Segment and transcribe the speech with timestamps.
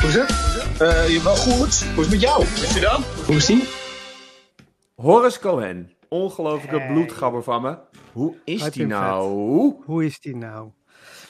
[0.00, 0.30] Hoe is het?
[0.80, 1.84] Eh, je wel goed.
[1.84, 2.42] Hoe is het met jou?
[2.42, 3.02] Is je dan?
[3.26, 3.68] Hoe is die?
[4.94, 6.92] Horace Cohen, ongelofelijke Hey.
[6.92, 7.78] bloedgabber van me.
[8.12, 8.86] Hoe is die vet.
[8.86, 9.74] nou?
[9.84, 10.70] Hoe is die nou?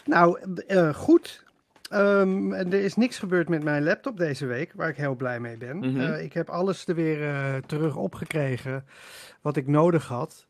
[0.05, 1.45] Nou, eh, goed.
[1.91, 5.57] Ehm, er is niks gebeurd met mijn laptop deze week, waar ik heel blij mee
[5.57, 5.77] ben.
[5.79, 6.01] Mhm.
[6.01, 8.85] Eh, ik heb alles er weer eh, terug opgekregen
[9.41, 10.47] wat ik nodig had.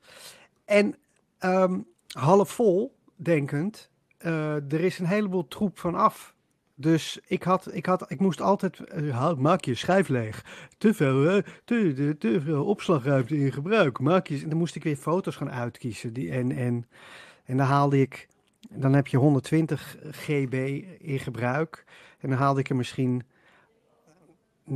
[0.65, 0.95] En
[1.39, 1.79] ehm,
[2.09, 6.35] half vol, denkend, eh, er is een heleboel troep van af.
[6.81, 10.45] Dus ik, had, ik, had, ik moest altijd, eh, maak je schijf leeg.
[10.79, 13.99] Te veel, eh, te, te, te veel opslagruimte in gebruik.
[13.99, 16.13] Maak je, en dan moest ik weer foto's gaan uitkiezen.
[16.13, 16.87] Die, en, en,
[17.45, 18.29] en dan haalde ik,
[18.71, 20.55] dan heb je 120 GB
[20.99, 21.85] in gebruik.
[22.19, 23.23] En dan haalde ik er misschien
[24.71, 24.75] 0,5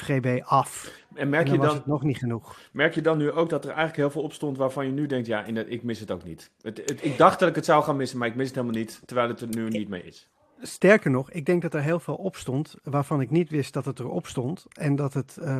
[0.00, 0.92] GB af.
[1.14, 2.58] En En merk dan je, was dan, het nog niet genoeg.
[2.72, 5.06] merk je dan nu ook dat er eigenlijk heel veel op stond waarvan je nu
[5.06, 6.50] denkt, ja, inderdaad, ik mis het ook niet.
[6.62, 8.76] Het, het- ik dacht dat ik het zou gaan missen, maar ik mis het helemaal
[8.78, 10.28] niet, terwijl het er nu niet mee is.
[10.62, 13.84] Sterker nog, ik denk dat er heel veel op stond waarvan ik niet wist dat
[13.84, 14.66] het erop stond.
[14.72, 15.52] En dat het eh,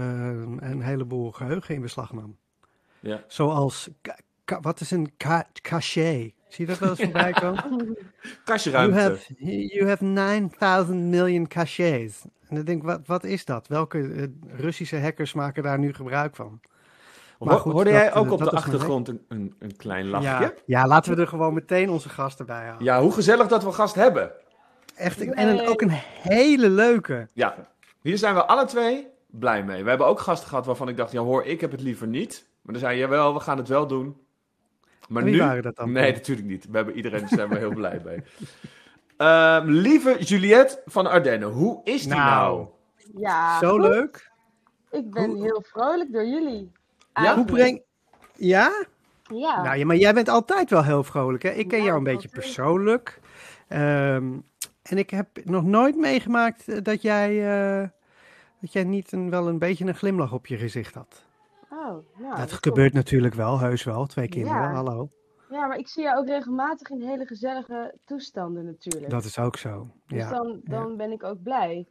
[0.58, 2.36] een heleboel geheugen in beslag nam.
[3.00, 3.22] Ja.
[3.26, 3.88] Zoals,
[4.60, 6.32] wat is een ca cachet?
[6.48, 7.64] Zie je dat wel eens voorbij komen?
[7.70, 7.96] You
[8.44, 8.98] Kastjeruimte.
[8.98, 9.34] have,
[9.66, 12.22] you have 9000 million cachets.
[12.48, 13.68] En dan denk ik, wat, wat is dat?
[13.68, 14.24] Welke eh,
[14.60, 16.60] Russische hackers maken daar nu gebruik van?
[17.38, 20.26] Maar goed, hoorde dat, jij ook eh, op de achtergrond een, een, een klein lachje?
[20.28, 20.52] Ja, Ja.
[20.66, 23.02] ja, laten we er gewoon meteen onze gasten bij halen.
[23.02, 24.32] hoe gezellig dat we gast hebben.
[24.98, 25.90] Echt, en een, ook een
[26.22, 27.28] hele leuke.
[27.32, 27.54] Ja,
[28.02, 29.82] hier zijn we alle twee blij mee.
[29.82, 32.46] We hebben ook gasten gehad waarvan ik dacht, ja hoor, ik heb het liever niet.
[32.62, 34.16] Maar dan zei je, jawel, we gaan het wel doen.
[35.08, 35.38] Maar Wie nu...
[35.38, 35.92] waren dat dan?
[35.92, 36.66] Nee, natuurlijk niet.
[36.70, 38.22] We hebben iedereen, daar zijn we heel blij mee.
[39.16, 42.56] Ehm, lieve Juliette van Ardennen, hoe is die nou?
[42.56, 42.66] Nou.
[43.22, 43.80] Ja, Zo goed.
[43.80, 44.30] leuk.
[44.90, 46.72] Ik ben Hoe- heel vrolijk door jullie.
[47.14, 47.34] Ja?
[47.34, 47.82] Hoe breng...
[48.34, 48.84] Ja?
[49.22, 49.62] Ja.
[49.62, 51.50] Nou ja, maar jij bent altijd wel heel vrolijk, hè?
[51.50, 53.20] Ik ken Ja, jou een beetje persoonlijk.
[53.68, 54.32] Ehm,
[54.88, 57.30] en ik heb nog nooit meegemaakt eh, dat jij,
[57.82, 57.88] eh,
[58.60, 61.26] dat jij niet een, wel een beetje een glimlach op je gezicht had.
[61.70, 64.06] Oh, nou, dat gebeurt natuurlijk wel, heus wel.
[64.06, 64.72] Twee kinderen, Ja.
[64.72, 65.10] hallo.
[65.50, 69.10] Ja, maar ik zie jou ook regelmatig in hele gezellige toestanden natuurlijk.
[69.10, 69.88] Dat is ook zo.
[70.06, 70.30] dus Ja.
[70.30, 71.86] dan, dan ben ik ook blij.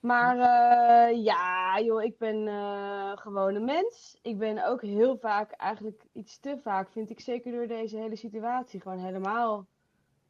[0.00, 4.18] Maar eh, ja, joh, ik ben eh, gewoon een mens.
[4.22, 8.16] Ik ben ook heel vaak, eigenlijk iets te vaak, vind ik zeker door deze hele
[8.16, 9.66] situatie, gewoon helemaal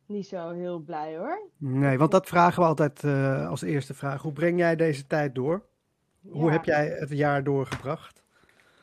[0.09, 1.41] niet zo heel blij hoor.
[1.56, 4.22] Nee, want dat vragen we altijd eh, als eerste vraag.
[4.22, 5.62] Hoe breng jij deze tijd door?
[6.31, 6.50] Hoe Ja.
[6.53, 8.22] heb jij het jaar doorgebracht?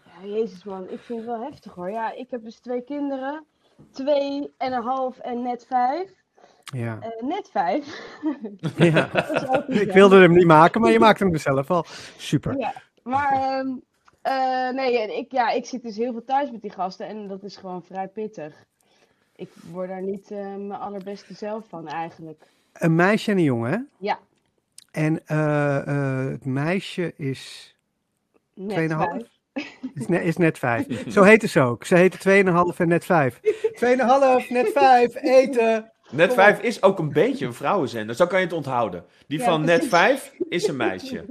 [0.05, 1.89] Ja, jezus man, ik vind het wel heftig hoor.
[1.91, 3.45] Ja, ik heb dus twee kinderen.
[3.91, 6.11] Twee en een half en net vijf.
[6.63, 6.97] Ja.
[7.01, 7.85] Eh, net vijf.
[8.77, 9.09] ja.
[9.67, 11.83] Ik wilde hem niet maken, maar je maakte hem zelf al.
[12.17, 12.57] Super.
[12.57, 12.73] Ja,
[13.03, 13.67] maar ehm,
[14.21, 17.43] eh, nee, ik, ja, ik zit dus heel veel thuis met die gasten en dat
[17.43, 18.65] is gewoon vrij pittig.
[19.43, 22.43] Ik word daar niet eh, mijn allerbeste zelf van eigenlijk.
[22.73, 23.77] Een meisje en een jongen, hè?
[23.97, 24.19] Ja,
[24.91, 27.75] En eh, eh, het meisje is,
[28.53, 29.09] net Tweeënhalf?
[29.09, 29.31] vijf.
[29.99, 30.85] is, net, is net vijf.
[31.11, 31.85] Zo heette ze ook.
[31.85, 32.43] Ze heette
[32.73, 33.39] 2,5 en net vijf.
[33.43, 35.91] 2,5, net vijf, eten.
[36.11, 39.05] Net 5 is ook een beetje een vrouwenzender, zo kan je het onthouden.
[39.27, 39.89] Die Ja, van Net precies.
[39.89, 41.25] 5 is een meisje.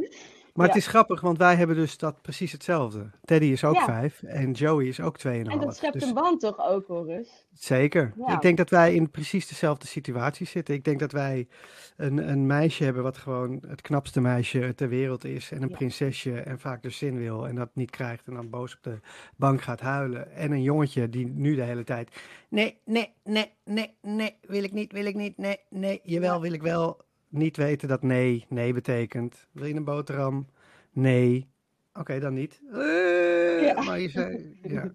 [0.53, 0.73] Maar Ja.
[0.73, 3.11] het is grappig, want wij hebben dus dat precies hetzelfde.
[3.25, 3.85] Teddy is ook Ja.
[3.85, 5.53] vijf en Joey is ook 2,5.
[5.61, 7.47] En dat schept Dus een band toch ook, Horus?
[7.53, 8.13] Zeker.
[8.17, 8.35] Ja.
[8.35, 10.75] Ik denk dat wij in precies dezelfde situatie zitten.
[10.75, 11.49] Ik denk dat wij
[11.97, 15.51] een, een meisje hebben wat gewoon het knapste meisje ter wereld is.
[15.51, 18.75] En een prinsesje en vaak dus zin wil en dat niet krijgt en dan boos
[18.75, 18.99] op de
[19.37, 20.33] bank gaat huilen.
[20.33, 22.11] En een jongetje die nu de hele tijd...
[22.49, 26.41] Nee, nee, nee, nee, nee, wil ik niet, wil ik niet, nee, nee, jawel, Ja.
[26.41, 27.01] wil ik wel.
[27.33, 29.47] Niet weten dat nee, nee betekent.
[29.53, 30.47] Wil je een boterham?
[30.91, 31.49] Nee.
[31.95, 32.61] Oké, dan niet.
[32.73, 33.83] Eh, Ja.
[33.83, 34.91] Maar je zei, ja.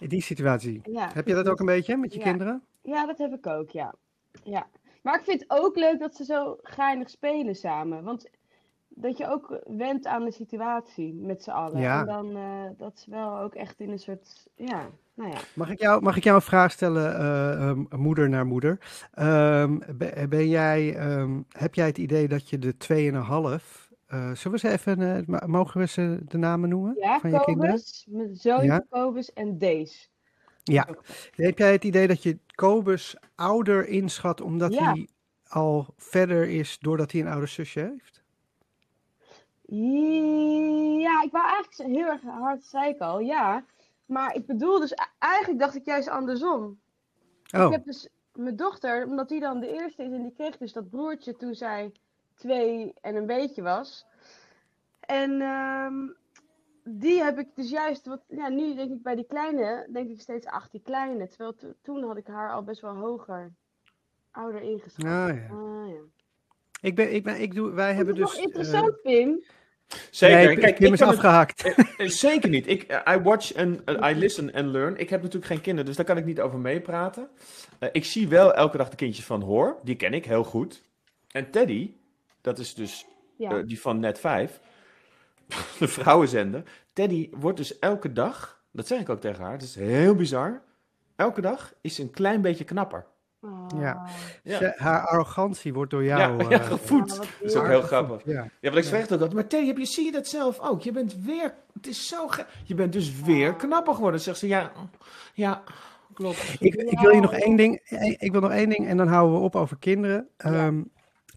[0.00, 0.80] In die situatie.
[0.84, 2.24] Ja, Heb je dat ook een beetje met je Ja.
[2.24, 2.62] kinderen?
[2.82, 3.94] Ja, dat heb ik ook, ja.
[4.44, 4.66] ja.
[5.02, 8.04] Maar ik vind het ook leuk dat ze zo geinig spelen samen.
[8.04, 8.30] Want
[8.88, 11.80] dat je ook went aan de situatie met z'n allen.
[11.80, 12.00] Ja.
[12.00, 15.38] En dan eh, dat ze wel ook echt in een soort, ja, nou ja.
[15.54, 18.78] Mag ik jou, mag ik jou een vraag stellen, eh, ehm, moeder naar moeder?
[19.12, 19.78] Ehm,
[20.28, 24.68] ben, jij, ehm, heb jij het idee dat je de 2,5, eh zullen we ze
[24.72, 27.70] even, eh, mogen we ze de namen noemen Ja, van je kinderen?
[27.70, 28.84] Kobus, mijn zoon Ja.
[28.90, 30.10] Kobus en Dees.
[30.62, 30.88] Ja.
[31.34, 34.84] Heb jij het idee dat je Kobus ouder inschat omdat Ja.
[34.92, 35.08] hij
[35.48, 38.22] al verder is doordat hij een ouder zusje heeft?
[41.00, 43.64] Ja, ik wou eigenlijk heel erg hard, zei ik al, ja.
[44.08, 46.80] Maar ik bedoel dus, eigenlijk dacht ik juist andersom.
[47.56, 50.56] Oh, Ik heb dus mijn dochter, omdat die dan de eerste is en die kreeg
[50.56, 51.92] dus dat broertje toen zij
[52.34, 54.06] twee en een beetje was.
[55.00, 56.08] En ehm,
[56.84, 60.20] die heb ik dus juist, wat, ja, nu denk ik bij die kleine, denk ik
[60.20, 61.28] steeds, ach die kleine.
[61.28, 63.52] Terwijl to- toen had ik haar al best wel hoger,
[64.30, 65.04] ouder ingeschat.
[65.04, 65.48] Ah, ja.
[65.50, 66.00] Ah, ja.
[66.80, 68.36] Ik ben, ik ben, ik doe, wij Wat hebben dus...
[68.36, 69.44] eh, interessant, Pim.
[70.10, 70.36] Zeker.
[70.46, 71.62] nee, Kijk, ik is kan het- afgehaakt.
[71.96, 72.66] Eh, Zeker niet.
[72.68, 74.96] Ik, eh, I watch and eh, I listen and learn.
[74.96, 77.28] Ik heb natuurlijk geen kinderen, dus daar kan ik niet over meepraten.
[77.78, 79.76] Eh, ik zie wel elke dag de kindjes van Hoor.
[79.82, 80.82] Die ken ik heel goed.
[81.30, 81.92] En Teddy,
[82.40, 83.06] dat is dus
[83.36, 83.50] Ja.
[83.50, 84.60] eh, die van Net 5,
[85.78, 86.62] de vrouwenzender.
[86.92, 90.62] Teddy wordt dus elke dag, dat zeg ik ook tegen haar, het is heel bizar.
[91.16, 93.06] Elke dag is ze een klein beetje knapper.
[93.40, 93.66] Oh.
[93.80, 94.06] Ja.
[94.42, 94.58] Ja.
[94.58, 96.42] Ze- haar arrogantie wordt door jou...
[96.42, 97.10] Ja, ja, eh, gevoed.
[97.10, 98.22] Ja, Dat is ook heel grappig.
[98.24, 98.32] Ja.
[98.32, 100.82] Ja, want ik zeg ook altijd, maar Teddy, heb je, zie je dat zelf ook?
[100.82, 104.20] Je bent weer, het is zo ge- Je bent dus weer knapper geworden.
[104.20, 104.72] Zegt ze, ja,
[105.34, 105.62] ja,
[106.14, 106.56] klopt.
[106.58, 107.80] Ik, ik wil je nog één ding.
[108.18, 110.28] Ik wil nog één ding en dan houden we op over kinderen.
[110.36, 110.82] Ehm,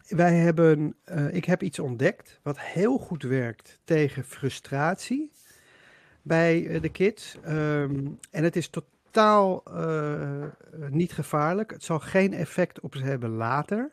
[0.07, 5.31] wij hebben, eh, ik heb iets ontdekt wat heel goed werkt tegen frustratie
[6.21, 7.37] bij eh, de kids.
[7.43, 11.71] Ehm, en het is totaal eh, niet gevaarlijk.
[11.71, 13.91] Het zal geen effect op ze hebben later.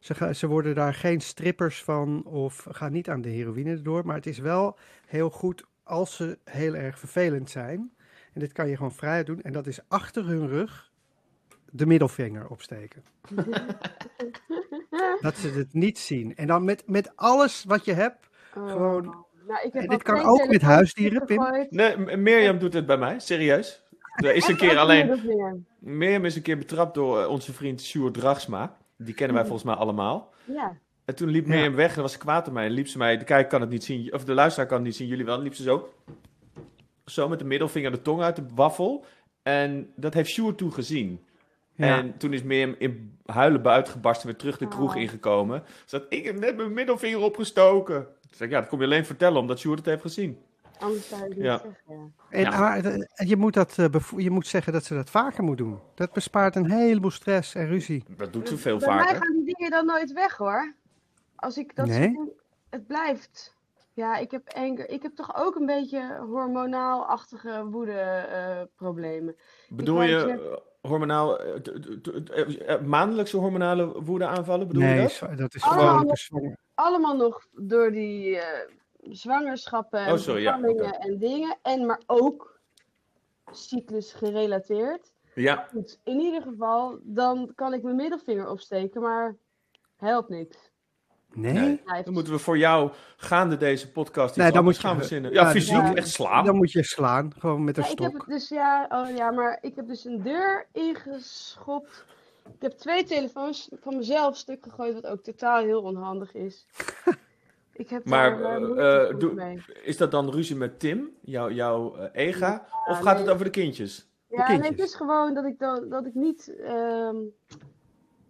[0.00, 4.06] Ze, gaan, ze worden daar geen strippers van of gaan niet aan de heroïne door.
[4.06, 7.92] Maar het is wel heel goed als ze heel erg vervelend zijn.
[8.32, 9.42] En dit kan je gewoon vrij doen.
[9.42, 10.90] En dat is achter hun rug
[11.70, 13.02] de middelvinger opsteken.
[15.20, 16.36] dat ze het niet zien.
[16.36, 18.28] En dan met, met alles wat je hebt.
[18.54, 18.70] Oh.
[18.70, 21.66] Gewoon- Nou, ik heb En dit kan ook met huisdieren, Pim.
[21.70, 23.82] Nee, Mirjam doet het bij mij, serieus.
[24.18, 25.20] Er is een keer alleen.
[25.78, 28.76] Mirjam is een keer betrapt door eh, onze vriend Sjoerd Dragsma.
[28.96, 30.32] Die kennen wij volgens mij allemaal.
[30.44, 30.76] Ja.
[31.04, 31.50] En toen liep Ja.
[31.54, 32.64] Mirjam weg en was ze kwaad op mij.
[32.66, 34.86] En liep ze mij, de kijker kan het niet zien, of de luisteraar kan het
[34.86, 35.36] niet zien, jullie wel.
[35.36, 35.92] En liep ze zo,
[37.04, 39.04] zo met de middelvinger de tong uit de waffel.
[39.42, 41.20] En dat heeft Sjoerd toen gezien.
[41.74, 41.98] Ja.
[41.98, 45.00] En toen is Mirjam in huilen buiten gebarsten, weer terug de kroeg Oh.
[45.00, 45.62] ingekomen.
[45.66, 48.04] Ze zei, ik heb net mijn middelvinger opgestoken.
[48.04, 50.38] Toen zei ik, ja, dat kom je alleen vertellen omdat Sjoerd het heeft gezien.
[50.78, 51.58] Anders zou je niet Ja.
[51.58, 52.14] zeggen.
[52.30, 52.58] En, Ja.
[52.58, 53.86] maar het- je, moet dat, eh,
[54.16, 55.78] je moet zeggen dat ze dat vaker moet doen.
[55.94, 58.04] Dat bespaart een heleboel stress en ruzie.
[58.16, 59.16] Dat doet ze veel Bij mij vaker.
[59.16, 60.74] gaan die dingen dan nooit weg hoor.
[61.36, 62.18] Als ik dat Nee?
[62.70, 63.56] het blijft.
[63.92, 69.36] Ja, ik heb, anger, ik heb toch ook een beetje hormonaal-achtige woede-problemen.
[69.68, 70.56] Bedoel je eh,
[70.90, 74.66] hormonaal, eh, maandelijkse hormonale woede aanvallen?
[74.66, 75.10] Bedoel je nee, dat?
[75.10, 76.56] zwa- dat is Allemaal gewoon nog- zwanger.
[76.74, 78.68] Allemaal nog door die eh,
[79.10, 80.60] zwangerschappen en Oh, sorry, ja,
[81.00, 81.56] en dingen.
[81.62, 82.60] En maar ook
[83.52, 85.12] cyclus gerelateerd.
[85.34, 89.36] Ja, Goed, in ieder geval, dan kan ik mijn middelvinger opsteken, maar
[89.96, 90.56] helpt niks.
[91.34, 91.82] Nee?
[92.04, 95.32] Dan moeten we voor jou gaande deze podcast iets Nee, dan moet je- gaan verzinnen.
[95.32, 95.94] Ja, ja, fysiek, ja.
[95.94, 96.44] echt slaan.
[96.44, 98.20] Dan moet je slaan, gewoon met een Ja, ik heb stok.
[98.20, 102.04] het dus ja, oh ja, maar ik heb dus een deur ingeschopt.
[102.54, 106.66] Ik heb twee telefoons van mezelf stuk gegooid, wat ook totaal heel onhandig is.
[107.78, 109.60] Ik heb Maar, daar, eh, eh, doe-.
[109.82, 112.66] Is dat dan ruzie met Tim, jouw jouw eh, ega?
[112.86, 113.02] of nee.
[113.02, 114.08] gaat het over de kindjes?
[114.28, 116.54] Ja, nee, het is gewoon dat ik, dat, dat ik niet.
[116.62, 117.16] ehm,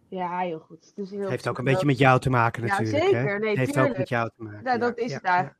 [0.08, 0.84] Ja, heel goed.
[0.86, 3.04] Het is heel heeft ook een beetje met jou te maken Ja, natuurlijk.
[3.04, 3.28] zeker.
[3.32, 3.38] Hè?
[3.38, 4.60] Nee, heeft ook met jou te maken.
[4.64, 5.56] Ja, dat is het daar.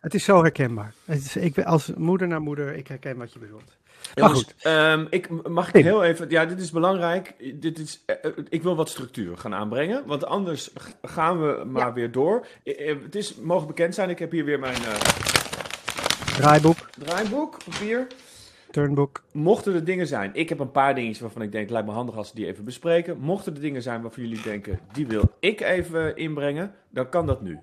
[0.00, 0.94] Het is zo herkenbaar.
[1.04, 3.78] Het is, ik, ben- als moeder naar moeder, ik herken wat je bedoelt.
[4.20, 4.54] Maar goed.
[4.62, 6.30] ehm, ik, mag ik heel even...
[6.30, 7.34] Ja, dit is belangrijk.
[7.60, 10.02] Dit is, eh, eh, ik wil wat structuur gaan aanbrengen.
[10.06, 10.72] Want anders
[11.02, 11.92] gaan we maar Ja.
[11.92, 12.46] weer door.
[12.64, 14.94] Eh, het is, mogen bekend zijn, ik heb hier weer mijn eh,
[16.36, 18.06] Draaiboek, draaiboek, papier.
[18.70, 19.22] turnboek.
[19.32, 21.94] Mochten er dingen zijn, ik heb een paar dingetjes waarvan ik denk, het lijkt me
[21.94, 23.18] handig als we die even bespreken.
[23.18, 27.42] Mochten er dingen zijn waarvan jullie denken, die wil ik even inbrengen, dan kan dat
[27.42, 27.58] nu.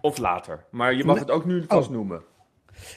[0.00, 0.64] Of later.
[0.70, 1.64] Maar je mag het ook nu Oh.
[1.68, 2.22] vast noemen.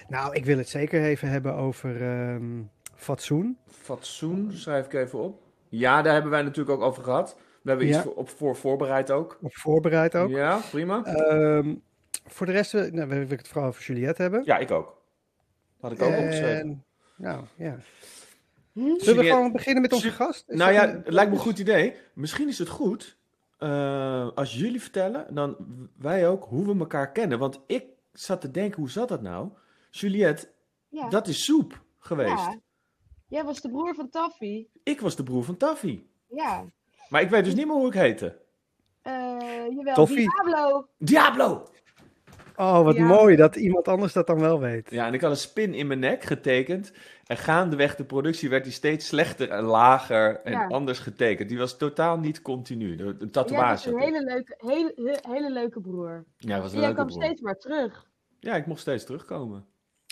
[0.07, 2.61] Nou, ik wil het zeker even hebben over ehm,
[2.95, 3.57] fatsoen.
[3.67, 5.41] Fatsoen, schrijf ik even op.
[5.69, 7.37] Ja, daar hebben wij natuurlijk ook over gehad.
[7.61, 8.03] We hebben iets Ja.
[8.09, 9.37] op voor voorbereid ook.
[9.41, 10.29] Op voorbereid ook.
[10.29, 11.03] Ja, prima.
[11.03, 11.75] Ehm,
[12.25, 14.41] voor de rest nou, wil ik het vooral over Juliette hebben.
[14.45, 15.01] Ja, ik ook.
[15.79, 16.59] Had ik ook opgeschreven.
[16.59, 16.83] En,
[17.17, 17.77] nou, ja.
[18.71, 18.97] Hm?
[18.97, 20.43] Zullen we gewoon beginnen met onze gast?
[20.47, 21.93] Is Nou ja, een- het lijkt me een goed idee.
[22.13, 23.17] Misschien is het goed
[23.57, 25.55] eh, als jullie vertellen, dan
[25.97, 27.39] wij ook, hoe we elkaar kennen.
[27.39, 29.49] Want ik zat te denken, hoe zat dat nou?
[29.99, 30.47] Juliette,
[30.89, 31.09] Ja.
[31.09, 32.29] dat is soep geweest.
[32.45, 32.59] Ja.
[33.27, 34.67] Jij was de broer van Taffy.
[34.83, 36.03] Ik was de broer van Taffy.
[36.29, 36.65] Ja.
[37.09, 38.37] Maar ik weet dus niet meer hoe ik heette.
[39.01, 39.13] Eh
[39.69, 40.17] jawel, Toffie.
[40.43, 40.87] Diablo.
[40.97, 41.67] Diablo!
[42.55, 43.05] Oh, wat Ja.
[43.05, 44.89] mooi dat iemand anders dat dan wel weet.
[44.91, 46.91] Ja, en ik had een spin in mijn nek getekend.
[47.25, 50.67] En gaandeweg de productie werd die steeds slechter en lager en Ja.
[50.67, 51.49] anders getekend.
[51.49, 52.95] Die was totaal niet continu.
[52.95, 53.89] De- Een Jij was tatoeage.
[53.89, 54.13] een had ik.
[54.13, 56.25] hele leuke, hele, he- hele leuke broer.
[56.37, 57.23] Ja, hij was een En jij leuke kwam broer.
[57.23, 58.09] steeds maar terug.
[58.39, 59.65] Ja, ik mocht steeds terugkomen.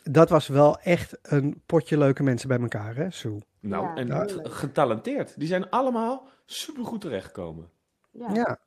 [0.03, 3.39] Dat was wel echt een potje leuke mensen bij elkaar, hè, Sue?
[3.59, 5.39] Nou, Ja, en getalenteerd.
[5.39, 7.69] Die zijn allemaal supergoed terechtgekomen.
[8.11, 8.29] Ja.
[8.33, 8.59] Ja.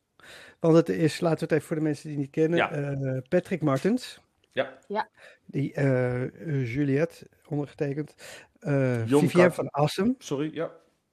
[0.60, 2.70] Want het is, laten we het even voor de mensen die het niet kennen, Ja.
[2.70, 4.20] eh, Patrick Martens.
[4.52, 4.78] Ja.
[4.88, 5.08] Ja.
[5.46, 8.14] Die eh, eh, Juliette, ondergetekend.
[8.60, 10.14] eh Jon Vivienne Kart- van Assem.
[10.18, 10.70] Sorry, ja.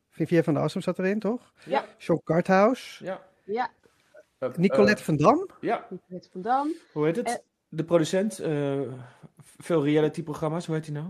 [0.10, 1.54] Vivienne van Assem zat erin, toch?
[1.66, 1.86] Ja.
[1.98, 3.00] John Karthaus.
[3.04, 3.22] Ja.
[3.44, 3.70] Ja.
[4.56, 5.50] Nicolette van Dam?
[5.62, 6.72] ja, Nicolette van Dam.
[6.94, 7.44] hoe heet het?
[7.70, 8.82] De producent, eh,
[9.44, 11.08] veel reality-programma's, hoe heet hij nou?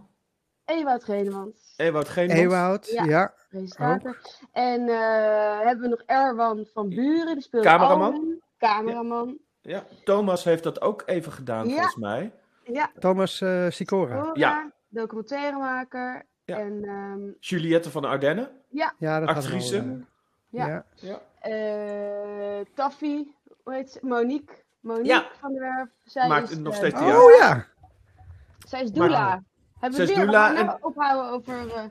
[0.65, 2.39] Ewout Genemans, Ewout Geenmans.
[2.39, 3.03] Ewout, Ja.
[3.03, 3.33] ja.
[3.49, 4.17] presentator.
[4.51, 8.41] En eh, hebben we nog Erwan van Buren, die speelt Cameraman.
[8.57, 9.37] Cameraman.
[9.61, 11.73] Ja, Thomas heeft dat ook even gedaan, Ja.
[11.73, 12.31] volgens mij.
[12.63, 14.19] Ja, Thomas eh Sicora.
[14.21, 14.71] Cora, Ja.
[14.89, 16.25] documentairemaker.
[16.45, 16.57] Ja.
[16.57, 18.49] En ehm, Juliette van de Ardennen.
[18.69, 19.79] Ja, dat Actrice.
[19.79, 19.97] al,
[20.49, 20.85] Ja.
[21.01, 21.21] eh, Ja.
[21.39, 23.27] eh Taffy,
[23.63, 23.99] hoe heet ze?
[24.01, 24.55] Monique.
[24.79, 25.27] Monique Ja.
[25.39, 25.89] van der Werf.
[26.03, 27.37] Zij Maakt is, nog eh, steeds Oh theater.
[27.37, 27.65] ja.
[28.73, 29.43] Zij is doula.
[29.79, 31.83] Hebben Zij we weer doula nou en- ophouden over eh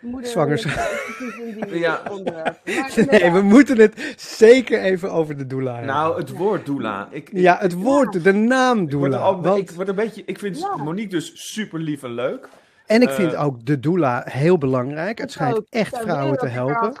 [0.00, 0.30] moeder.
[0.30, 0.90] Zwangerschap.
[1.70, 2.02] Die Ja.
[3.10, 5.94] Nee, we moeten het zeker even over de doula hebben.
[5.94, 7.08] Nou, het woord doula.
[7.10, 9.16] Ik, ik- ja, het woord, de naam ik word, doula.
[9.26, 10.76] al, want- ik word een beetje, ik vind Ja.
[10.76, 12.48] Monique dus super lief en leuk.
[12.86, 15.18] en ik vind eh, ook de doula heel belangrijk.
[15.18, 15.66] Het schijnt ook.
[15.70, 16.94] echt vrouwen te helpen.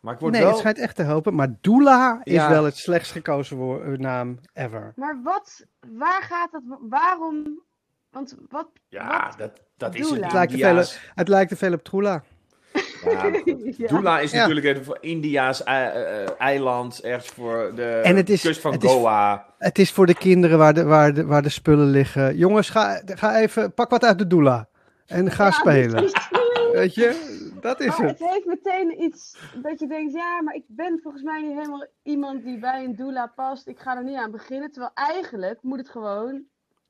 [0.00, 0.50] Maar ik word Nee, wel...
[0.50, 1.34] het schijnt echt te helpen.
[1.34, 2.48] Maar doula is Ja.
[2.50, 4.92] wel het slechtst gekozen naam ever.
[4.96, 5.64] Maar wat,
[5.96, 7.60] waar gaat het, waarom,
[8.14, 10.82] want wat, Ja, wat- dat, dat is het Het lijkt, te veel,
[11.14, 12.22] het lijkt te veel op Trula.
[13.04, 13.30] Ja.
[13.88, 14.38] Doula is Ja.
[14.38, 18.72] natuurlijk even voor India's ei- eh, eiland, ergens voor de En het is- kust van
[18.72, 19.46] het is- Goa.
[19.58, 22.36] Het is voor de kinderen waar de, waar de, waar de spullen liggen.
[22.36, 24.68] Jongens, ga, ga even, pak wat uit de doula.
[25.06, 26.04] En ga Ja, spelen.
[26.04, 26.12] is-
[26.72, 28.18] Weet je, dat is Maar het.
[28.18, 31.86] het heeft meteen iets dat je denkt, ja, maar ik ben volgens mij niet helemaal
[32.02, 33.66] iemand die bij een doula past.
[33.66, 34.70] Ik ga er niet aan beginnen.
[34.70, 36.42] Terwijl eigenlijk moet het gewoon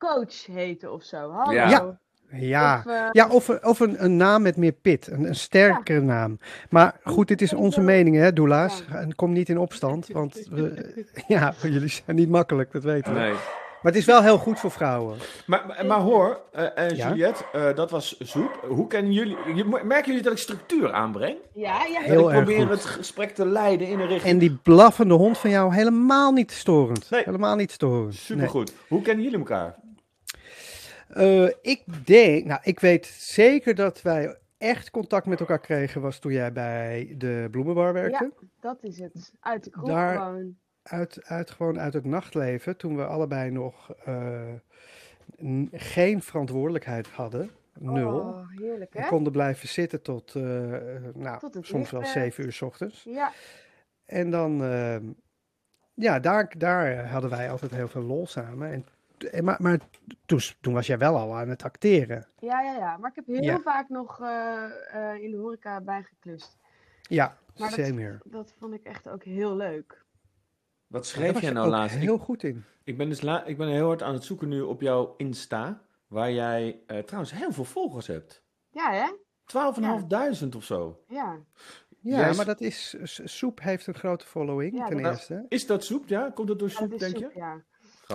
[0.08, 1.30] coach heten of zo.
[1.30, 1.52] Hallo.
[1.52, 1.68] Ja.
[1.68, 1.98] Ja.
[2.36, 5.06] Ja, Of, eh, ja of, een- of een, een naam met meer pit.
[5.06, 6.38] Een, een sterkere naam.
[6.70, 8.82] Maar goed, dit is onze mening, hè, doula's.
[8.90, 8.96] Ja.
[8.98, 13.12] En kom niet in opstand, want we, ja, voor jullie zijn niet makkelijk, dat weten
[13.14, 13.18] we.
[13.18, 13.32] Nee.
[13.82, 15.16] Maar het is wel heel goed voor vrouwen.
[15.46, 17.08] Maar, maar, maar hoor, eh eh, Ja?
[17.08, 18.64] Juliette, eh, dat was Zoep.
[18.68, 19.36] Hoe kennen jullie...
[19.84, 21.36] merken jullie dat ik structuur aanbreng?
[21.52, 22.70] Ja, ja, Heel dat ik erg probeer goed.
[22.70, 24.32] het gesprek te leiden in een richting...
[24.32, 27.10] En die blaffende hond van jou helemaal niet storend.
[27.10, 27.22] Nee.
[27.24, 28.06] Helemaal niet storend.
[28.08, 28.16] Nee.
[28.18, 28.72] Supergoed.
[28.88, 29.74] Hoe kennen jullie elkaar?
[31.14, 36.18] Eh, ik denk, nou, ik weet zeker dat wij echt contact met elkaar kregen was
[36.18, 38.32] toen jij bij de bloemenbar werkte.
[38.60, 39.32] dat is het.
[39.40, 40.56] Uit de Daar- gewoon.
[40.82, 44.42] Uit, uit, gewoon uit het nachtleven, toen we allebei nog eh,
[45.72, 47.50] geen verantwoordelijkheid hadden.
[47.78, 48.18] Nul.
[48.18, 49.08] Oh, heerlijk, We hè?
[49.08, 50.42] konden blijven zitten tot, eh,
[51.14, 53.02] nou, Tot soms wel zeven uur 's ochtends.
[53.08, 53.32] Ja,
[54.04, 54.56] En dan,
[55.94, 58.72] ja, daar, daar hadden wij altijd heel veel lol samen.
[58.72, 58.86] En, en-
[59.42, 59.78] maar maar
[60.26, 62.26] toen, toen was jij wel al aan het acteren.
[62.38, 62.96] ja, ja, ja.
[62.96, 63.60] Maar ik heb heel Ja.
[63.60, 66.56] vaak nog eh, eh, in de horeca bijgeklust.
[67.02, 68.20] Ja, Maar dat-.
[68.24, 70.04] Dat vond ik echt ook heel leuk.
[70.86, 71.96] Wat schreef jij je nou laatst?
[71.96, 72.64] Ik, heel goed in.
[72.84, 75.82] ik, ben dus la, ik ben heel hard aan het zoeken nu op jouw Insta,
[76.06, 78.42] waar jij eh, trouwens heel veel volgers hebt.
[78.70, 79.12] Ja, hè?
[79.46, 81.04] 12.500 of zo.
[81.08, 81.38] Ja.
[82.00, 85.46] Ja, maar dat is, Soep heeft een grote following, Ja, ten dat- eerste.
[85.48, 86.08] Is dat soep?
[86.08, 87.22] Ja, komt dat door Ja, soep, dat denk je?
[87.32, 87.34] soep,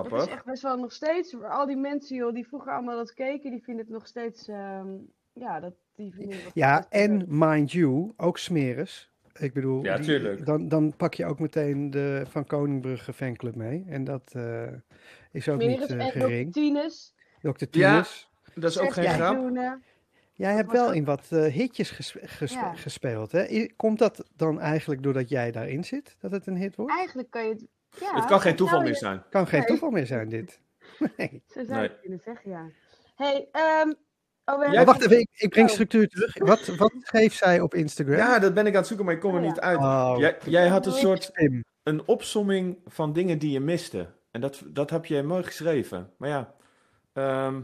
[0.04, 0.10] ja.
[0.10, 0.28] Dat Grappig.
[0.30, 1.42] is echt best wel nog steeds.
[1.42, 4.48] Al die mensen joh, die vroeger allemaal dat keken, die vinden het nog steeds.
[4.48, 4.88] ehm,
[5.34, 9.12] ja, dat, die vinden het nog Ja, en mind you, ook smeres.
[9.40, 13.86] Ik bedoel, Ja, die- dan, dan pak je ook meteen de Van Koningbrugge fanclub mee.
[13.88, 14.64] En dat eh,
[15.32, 16.54] is ook Smeris niet eh, en gering.
[16.54, 16.60] Dr.
[17.42, 18.30] Ja, Tinus.
[18.56, 19.14] Dat is ook geen Ja.
[19.14, 19.78] grap.
[20.34, 22.74] Jij hebt wel in wat eh, hitjes ges- ges- Ja.
[22.74, 23.32] gespeeld.
[23.32, 23.66] Hè?
[23.76, 26.92] Komt dat dan eigenlijk doordat jij daarin zit, dat het een hit wordt?
[26.92, 27.68] Eigenlijk kan je het.
[28.00, 29.24] Ja, Het kan geen toeval meer zijn.
[29.30, 29.68] Kan geen Nee.
[29.68, 30.60] toeval meer zijn, dit.
[31.18, 31.44] Nee.
[31.48, 31.82] Zo zou je Nee.
[31.82, 32.66] het kunnen zeggen, ja.
[33.16, 33.90] hey, ehm
[34.46, 35.74] oh, Maar hebben- wacht even, ik, ik breng Oh.
[35.74, 36.38] structuur terug.
[36.38, 38.16] Wat, wat schreef zij op Instagram?
[38.18, 39.50] Ja, dat ben ik aan het zoeken, maar ik kom er Oh, ja.
[39.50, 39.78] niet uit.
[39.78, 41.32] Oh, Jij, jij had een soort
[41.84, 44.08] een opsomming van dingen die je miste.
[44.32, 46.14] En dat, dat heb je mooi geschreven.
[46.18, 46.54] Maar ja,
[47.14, 47.62] ehm,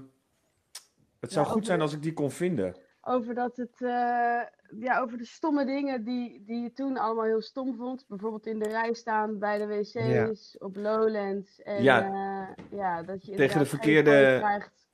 [1.20, 2.75] het zou Ja, goed zijn als ik die kon vinden.
[3.07, 3.81] Over dat het.
[3.81, 4.41] eh,
[4.79, 8.05] ja, over de stomme dingen die, die je toen allemaal heel stom vond.
[8.07, 11.62] Bijvoorbeeld in de rij staan bij de wc's, op Lowlands.
[11.62, 11.97] En, Ja.
[12.00, 12.55] ja.
[12.69, 14.88] ja, dat je Tegen de verkeerde- krijgt.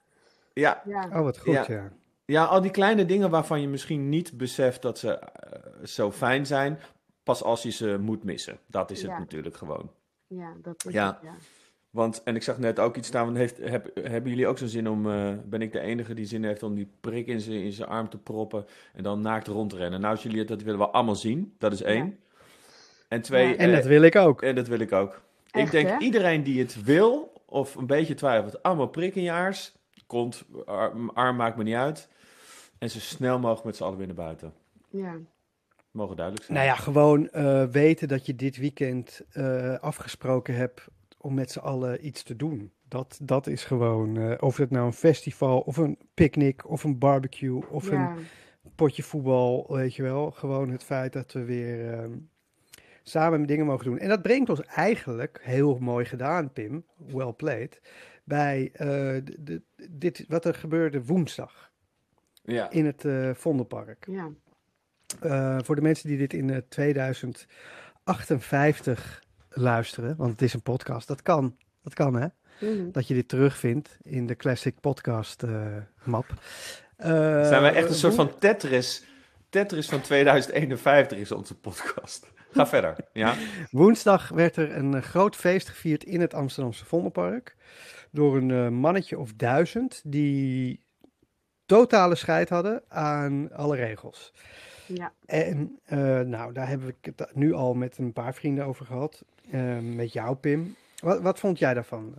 [0.54, 1.08] Ja, Ja.
[1.14, 1.66] Oh, wat goed, Ja.
[1.68, 1.92] ja.
[2.26, 6.46] ja, al die kleine dingen waarvan je misschien niet beseft dat ze eh, zo fijn
[6.46, 6.80] zijn.
[7.24, 8.60] Pas als je ze moet missen.
[8.68, 9.92] Dat is het natuurlijk gewoon.
[10.28, 11.08] Ja, dat is Ja.
[11.08, 11.36] het, ja.
[11.92, 14.90] Want, en ik zag net ook iets staan, heeft, heb, hebben jullie ook zo'n zin
[14.90, 17.72] om, eh, ben ik de enige die zin heeft om die prik in zijn in
[17.72, 20.02] zijn arm te proppen en dan naakt rond te rennen?
[20.02, 22.20] Nou, jullie, dat willen we allemaal zien, dat is één.
[23.08, 23.56] En twee, Ja.
[23.56, 24.42] En eh, dat wil ik ook.
[24.42, 25.22] en dat wil ik ook.
[25.52, 25.98] ik denk hè?
[25.98, 29.76] iedereen die het wil, of een beetje twijfelt, allemaal prik in je aars,
[30.08, 32.10] kont, arm, arm maakt me niet uit.
[32.78, 34.54] En zo snel mogelijk met z'n allen weer naar buiten.
[34.90, 35.18] ja.
[35.92, 36.58] Mogen duidelijk zijn.
[36.58, 40.88] Nou ja, gewoon eh, weten dat je dit weekend eh, afgesproken hebt
[41.22, 42.72] om met z'n allen iets te doen.
[42.88, 46.98] Dat, dat is gewoon, eh, of het nou een festival, of een picknick, of een
[46.98, 48.16] barbecue, of ja.
[48.16, 48.26] een
[48.76, 50.32] potje voetbal, weet je wel.
[50.32, 52.12] Gewoon het feit dat we weer ehm,
[53.04, 54.00] samen dingen mogen doen.
[54.00, 57.82] En dat brengt ons eigenlijk, heel mooi gedaan Pim, well played,
[58.24, 58.88] bij eh,
[59.24, 61.72] de, de- dit, wat er gebeurde woensdag
[62.44, 62.70] Ja.
[62.70, 64.08] in het eh Vondelpark.
[64.10, 64.30] Ja.
[65.22, 71.08] Eh, voor de mensen die dit in eh, 2058 luisteren, want het is een podcast,
[71.08, 72.28] dat kan, dat kan hè,
[72.60, 72.92] Mhm.
[72.92, 75.66] dat je dit terugvindt in de Classic Podcast eh,
[76.04, 76.26] map.
[76.96, 77.10] Eh,
[77.48, 79.04] Zijn wij echt een soort van Tetris?
[79.50, 82.32] Tetris van 2051 is onze podcast.
[82.52, 82.96] Ga verder.
[83.14, 83.36] Ja.
[83.72, 87.56] Woensdag werd er een eh, groot feest gevierd in het Amsterdamse Vondelpark.
[88.12, 90.86] Door een eh, mannetje of duizend die
[91.66, 94.34] totale scheid hadden aan alle regels.
[94.96, 95.14] Ja.
[95.26, 99.24] En eh, nou, daar heb ik het nu al met een paar vrienden over gehad.
[99.52, 100.76] Eh, met jou, Pim.
[101.00, 102.14] Wat, wat vond jij daarvan?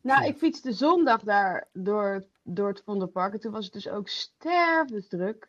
[0.00, 3.32] Nou, ik fietste zondag daar door, door het Vondelpark.
[3.32, 5.48] En toen was het dus ook stervensdruk.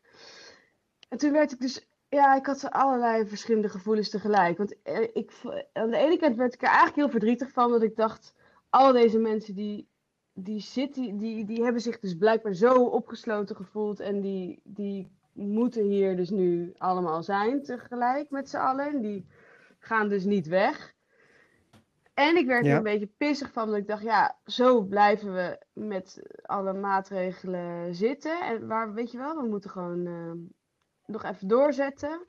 [1.09, 1.87] En toen werd ik dus...
[2.09, 4.57] Ja, ik had allerlei verschillende gevoelens tegelijk.
[4.57, 5.31] Want eh, ik,
[5.73, 7.71] aan de ene kant werd ik er eigenlijk heel verdrietig van.
[7.71, 8.33] Dat ik dacht,
[8.69, 9.87] al deze mensen die,
[10.33, 13.99] die, zitten, die, die hebben zich dus blijkbaar zo opgesloten gevoeld.
[13.99, 18.87] En die, die moeten hier dus nu allemaal zijn tegelijk met z'n allen.
[18.87, 19.27] En die
[19.79, 20.95] gaan dus niet weg.
[22.13, 25.59] En ik werd er een beetje pissig van, omdat ik dacht, ja, zo blijven we
[25.73, 28.41] met alle maatregelen zitten.
[28.41, 30.37] En waar, weet je wel, we moeten gewoon ehm,
[31.05, 32.25] nog even doorzetten.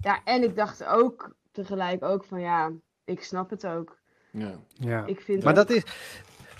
[0.00, 2.72] Ja, en ik dacht ook tegelijk ook van, ja,
[3.04, 3.98] ik snap het ook.
[4.30, 4.54] ja.
[4.68, 5.04] Ja.
[5.06, 5.82] Ik vind Maar ook- dat is,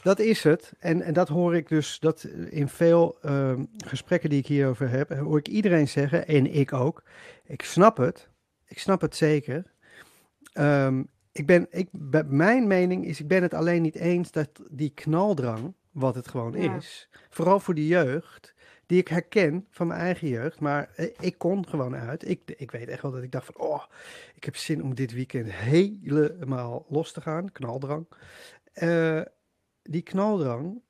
[0.07, 0.73] dat is het.
[0.79, 5.11] En, en dat hoor ik dus dat in veel ehm, gesprekken die ik hierover heb,
[5.19, 7.03] hoor ik iedereen zeggen, en ik ook.
[7.45, 8.29] Ik snap het.
[8.67, 9.65] Ik snap het zeker.
[10.53, 11.89] Ehm, ik ben, ik,
[12.27, 16.53] mijn mening is, ik ben het alleen niet eens dat die knaldrang, wat het gewoon
[16.53, 16.77] Ja.
[16.77, 18.55] is, vooral voor de jeugd,
[18.87, 22.29] die ik herken van mijn eigen jeugd, maar eh, ik kon gewoon uit.
[22.29, 23.83] Ik, ik weet echt wel dat ik dacht van, oh,
[24.35, 28.07] ik heb zin om dit weekend helemaal los te gaan, knaldrang.
[28.73, 29.21] Eh,
[29.89, 30.81] die knaldrang,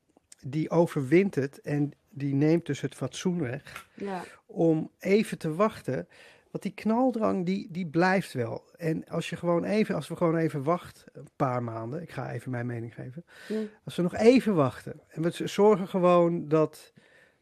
[0.41, 6.07] die overwint het en die neemt dus het fatsoen weg Ja, om even te wachten.
[6.51, 8.63] Want die knaldrang, die, die blijft wel.
[8.77, 12.31] En als je gewoon even, als we gewoon even wachten, een paar maanden, ik ga
[12.31, 13.25] even mijn mening geven.
[13.47, 13.53] Hm.
[13.83, 16.93] Als we nog even wachten en we zorgen gewoon dat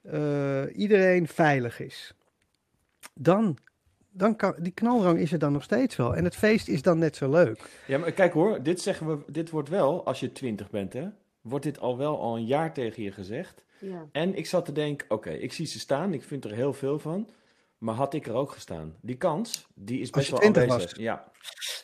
[0.01, 2.15] eh, iedereen veilig is,
[3.13, 3.57] dan,
[4.09, 6.15] dan kan, die knaldrang is er dan nog steeds wel.
[6.15, 7.83] En het feest is dan net zo leuk.
[7.87, 11.07] ja, maar kijk hoor, dit, zeggen we, dit wordt wel, als je 20 bent hè,
[11.47, 13.63] wordt dit al wel al een jaar tegen je gezegd.
[13.79, 14.05] ja.
[14.11, 16.99] En ik zat te denken, oké, ik zie ze staan, ik vind er heel veel
[16.99, 17.29] van.
[17.77, 18.95] Maar had ik er ook gestaan?
[19.01, 20.91] Die kans, die is Als best je wel 20 aanwezig.
[20.91, 20.99] was.
[20.99, 21.31] Ja.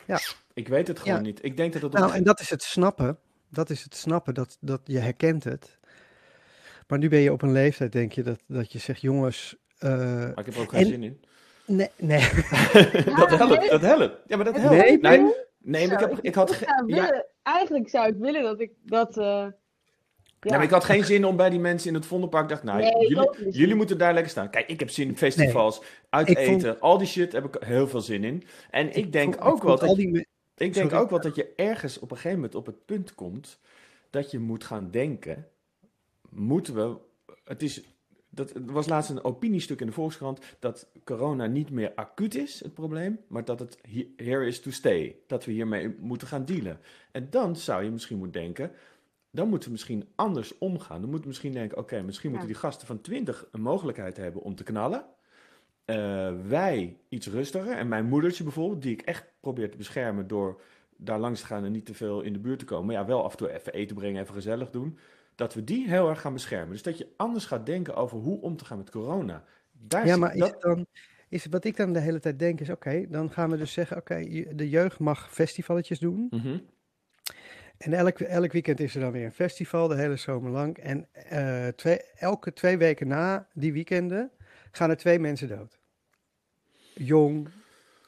[0.06, 0.18] Ja.
[0.54, 1.20] Ik weet het gewoon Ja.
[1.22, 1.38] niet.
[1.44, 1.92] Ik denk dat het...
[1.92, 3.18] Nou, en dat is het snappen.
[3.48, 5.78] Dat is het snappen, dat, dat je herkent het.
[6.86, 9.56] Maar nu ben je op een leeftijd, denk je, dat, dat je zegt, jongens...
[9.78, 11.20] eh, Maar ik heb er ook geen En- zin in.
[11.66, 12.20] nee, nee.
[13.16, 14.16] dat helpt, dat helpt.
[14.26, 14.76] Ja, maar dat helpt.
[14.76, 15.32] Nee, nee?
[15.62, 16.50] Nee, maar ik, heb, ik had...
[16.50, 19.16] ik ge- zou ja, willen- Eigenlijk zou ik willen dat ik dat...
[19.16, 19.50] eh, ja.
[20.40, 22.42] Nee, maar ik had geen zin om bij die mensen in het Vondelpark.
[22.42, 24.50] Ik dacht, nou, Nee, jullie, jullie moeten daar lekker staan.
[24.50, 27.88] Kijk, ik heb zin in festivals, uit eten, vond- al die shit heb ik heel
[27.88, 28.42] veel zin in.
[28.70, 31.04] En ik, denk vond- ook wel dat die ik denk Sorry.
[31.04, 33.60] ook wel dat je ergens op een gegeven moment op het punt komt
[34.10, 35.48] dat je moet gaan denken,
[36.30, 36.96] moeten we,
[37.44, 37.82] het is,
[38.34, 42.60] dat, er was laatst een opiniestuk in de Volkskrant dat corona niet meer acuut is,
[42.62, 46.44] het probleem, maar dat het he- here is to stay, dat we hiermee moeten gaan
[46.44, 46.78] dealen.
[47.10, 48.70] En dan zou je misschien moeten denken,
[49.30, 51.00] dan moeten we misschien anders omgaan.
[51.00, 54.42] Dan moeten we misschien denken, oké, misschien moeten die gasten van 20 een mogelijkheid hebben
[54.42, 55.04] om te knallen.
[55.84, 57.76] Eh, wij iets rustiger.
[57.76, 60.60] En mijn moedertje bijvoorbeeld, die ik echt probeer te beschermen door
[60.96, 62.86] daar langs te gaan en niet te veel in de buurt te komen.
[62.86, 64.98] Maar ja, wel af en toe even eten brengen, even gezellig doen.
[65.34, 66.70] Dat we die heel erg gaan beschermen.
[66.70, 69.44] Dus dat je anders gaat denken over hoe om te gaan met corona.
[69.72, 70.86] Daar Ja, maar is dat, dan...
[71.28, 73.96] Is, wat ik dan de hele tijd denk is, oké, dan gaan we dus zeggen,
[73.96, 76.26] oké, de jeugd mag festivaletjes doen.
[76.30, 76.58] Mhm.
[77.82, 80.78] En elk, elk weekend is er dan weer een festival, de hele zomer lang.
[80.78, 84.30] En eh, twee, elke twee weken na die weekenden
[84.70, 85.78] gaan er twee mensen dood.
[86.94, 87.48] Jong,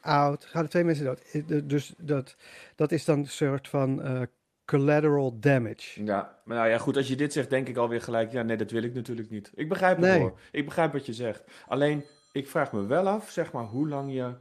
[0.01, 1.21] oud, gaan er twee mensen dood.
[1.21, 2.37] Eh, Dus dat,
[2.75, 4.23] dat is dan een soort van eh,
[4.67, 6.05] collateral damage.
[6.05, 8.57] Ja, maar nou ja, goed, als je dit zegt, denk ik alweer gelijk, ja, nee,
[8.57, 9.51] dat wil ik natuurlijk niet.
[9.55, 10.21] Ik begrijp het Nee.
[10.21, 10.39] hoor.
[10.51, 11.43] Ik begrijp wat je zegt.
[11.69, 14.35] Alleen, ik vraag me wel af, zeg maar, hoe lang je...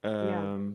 [0.00, 0.70] ehm,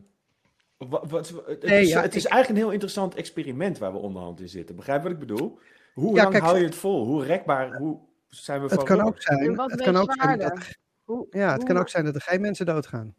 [0.77, 3.97] wa- wat, het, Nee, is, ja, het is eigenlijk een heel interessant experiment waar we
[3.97, 4.75] onderhand in zitten.
[4.75, 5.59] Begrijp wat ik bedoel?
[5.93, 7.05] Hoe Ja, lang kijk, hou je het vol?
[7.05, 7.75] Hoe rekbaar?
[7.77, 9.07] Hoe zijn we Het van kan voor?
[9.07, 10.69] ook zijn, het kan ook zijn dat,
[11.03, 13.15] Hoe, ja, het kan ook zijn dat er geen mensen doodgaan.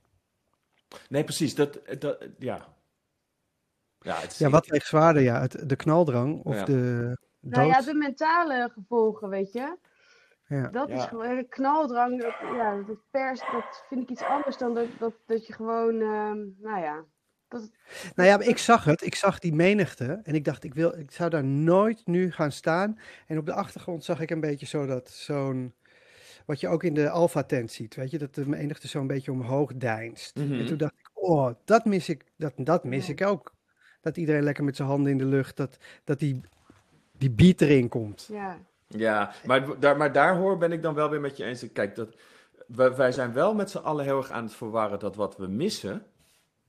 [1.09, 1.55] Nee, precies.
[1.55, 2.75] Dat, dat, ja.
[4.07, 5.23] Ja, het is, Ja, wat weegt zwaarder?
[5.23, 6.65] Ja, het, de knaldrang of Ja.
[6.65, 7.55] de dood?
[7.55, 9.77] Nou ja, de mentale gevolgen, weet je.
[10.49, 10.69] Ja.
[10.69, 12.23] Dat is gewoon een knaldrang.
[12.23, 16.01] Dat, ja, dat pers, dat vind ik iets anders dan dat, dat, dat je gewoon,
[16.01, 17.05] ehm, nou ja.
[17.49, 17.71] Dat,
[18.15, 19.03] Nou ja, maar ik zag het.
[19.03, 20.21] Ik zag die menigte.
[20.23, 22.99] En ik dacht, ik, wil, ik zou daar nooit nu gaan staan.
[23.27, 25.75] En op de achtergrond zag ik een beetje zo dat zo'n...
[26.47, 28.19] Wat je ook in de Alpha-tent ziet, weet je?
[28.19, 30.37] Dat de menigte zo'n beetje omhoog deinst.
[30.37, 30.53] Mhm.
[30.53, 33.13] En toen dacht ik, oh, dat mis ik, dat, dat mis Ja.
[33.13, 33.55] ik ook.
[34.07, 36.41] Dat iedereen lekker met zijn handen in de lucht, dat, dat die,
[37.19, 38.29] die beat erin komt.
[38.33, 38.59] ja.
[38.89, 41.73] Ja, maar daar, maar daar hoor ben ik dan wel weer met je eens.
[41.73, 42.09] Kijk, dat,
[42.67, 45.47] wij, wij zijn wel met z'n allen heel erg aan het verwarren dat wat we
[45.47, 46.07] missen,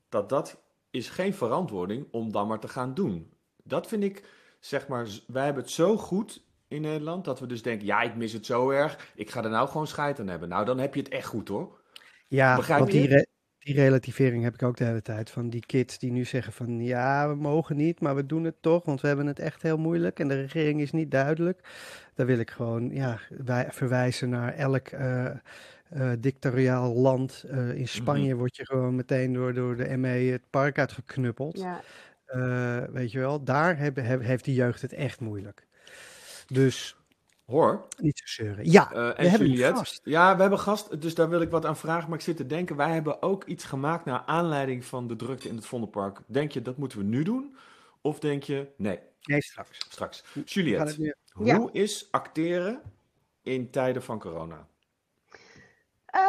[0.09, 3.33] dat dat is geen verantwoording om dan maar te gaan doen.
[3.63, 4.23] Dat vind ik,
[4.59, 8.15] zeg maar, wij hebben het zo goed in Nederland, dat we dus denken, ja, ik
[8.15, 10.49] mis het zo erg, ik ga er nou gewoon scheid aan hebben.
[10.49, 11.81] Nou, dan heb je het echt goed hoor.
[12.27, 12.99] Ja, Begrijp want je?
[12.99, 13.25] die, re-
[13.67, 15.29] die relativering heb ik ook de hele tijd.
[15.29, 18.55] Van die kids die nu zeggen van ja, we mogen niet, maar we doen het
[18.61, 21.59] toch, want we hebben het echt heel moeilijk en de regering is niet duidelijk.
[22.15, 25.31] Daar wil ik gewoon ja, wij, verwijzen naar elk eh,
[26.19, 27.45] dictatoriaal land.
[27.49, 31.57] Eh, in Spanje word je gewoon meteen door, door de ME het park uitgeknuppeld.
[31.59, 31.81] ja.
[32.91, 35.67] Weet je wel, daar hebben, heb- heeft die jeugd het echt moeilijk.
[36.47, 36.97] Dus
[37.51, 38.71] Hoor, niet zo zeuren.
[38.71, 39.77] Ja, Eh, we en hebben een Juliette.
[39.77, 40.01] gast.
[40.03, 42.09] Ja, we hebben gast, dus daar wil ik wat aan vragen.
[42.09, 45.47] Maar ik zit te denken, wij hebben ook iets gemaakt naar aanleiding van de drukte
[45.47, 46.19] in het Vondelpark.
[46.25, 47.55] Denk je, dat moeten we nu doen?
[48.01, 49.77] Of denk je, nee, Nee, straks.
[49.89, 50.23] straks.
[50.45, 51.57] Juliette, Ja.
[51.57, 52.81] hoe is acteren
[53.41, 54.67] in tijden van corona?
[56.05, 56.21] Eh,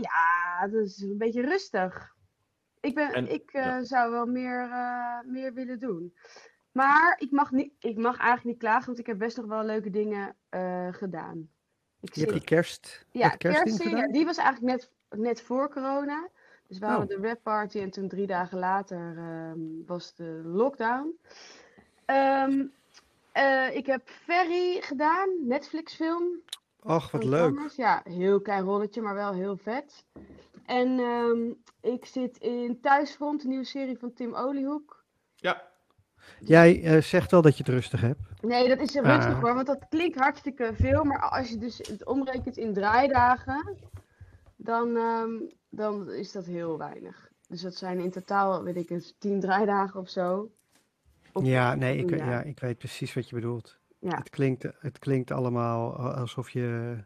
[0.00, 2.14] ja, dat is een beetje rustig.
[2.80, 3.84] Ik, ben, En- ik eh, ja.
[3.84, 6.14] zou wel meer, eh, meer willen doen.
[6.72, 9.64] Maar ik mag, niet, ik mag eigenlijk niet klagen, want ik heb best nog wel
[9.64, 11.48] leuke dingen eh, gedaan.
[12.00, 14.12] Ik Je hebt die kerst, ja, kerstding gedaan?
[14.12, 16.28] die was eigenlijk net, net voor corona.
[16.68, 17.22] Dus we hadden Oh.
[17.22, 21.18] de rap party en toen drie dagen later ehm, was de lockdown.
[22.04, 22.64] Ehm,
[23.32, 26.40] eh, ik heb Ferry gedaan, Netflix film.
[26.82, 27.54] Och, wat leuk.
[27.54, 27.76] Thomas.
[27.76, 30.04] Ja, heel klein rolletje, maar wel heel vet.
[30.66, 31.50] En ehm,
[31.94, 35.04] ik zit in Thuisfront, een nieuwe serie van Tim Oliehoek.
[35.34, 35.71] Ja,
[36.40, 38.20] Jij eh, zegt wel dat je het rustig hebt.
[38.40, 39.40] Nee, dat is rustig Ah.
[39.40, 41.04] hoor, want dat klinkt hartstikke veel.
[41.04, 43.76] Maar als je dus het omrekent in draaidagen,
[44.56, 45.30] dan, ehm,
[45.68, 47.30] dan is dat heel weinig.
[47.48, 50.50] Dus dat zijn in totaal, weet ik het, tien draaidagen of zo.
[51.42, 52.30] Ja, nee, ik, ja.
[52.30, 52.42] ja.
[52.42, 53.78] ik weet precies wat je bedoelt.
[53.98, 54.16] Ja.
[54.16, 56.96] Het, klinkt, het klinkt allemaal alsof je...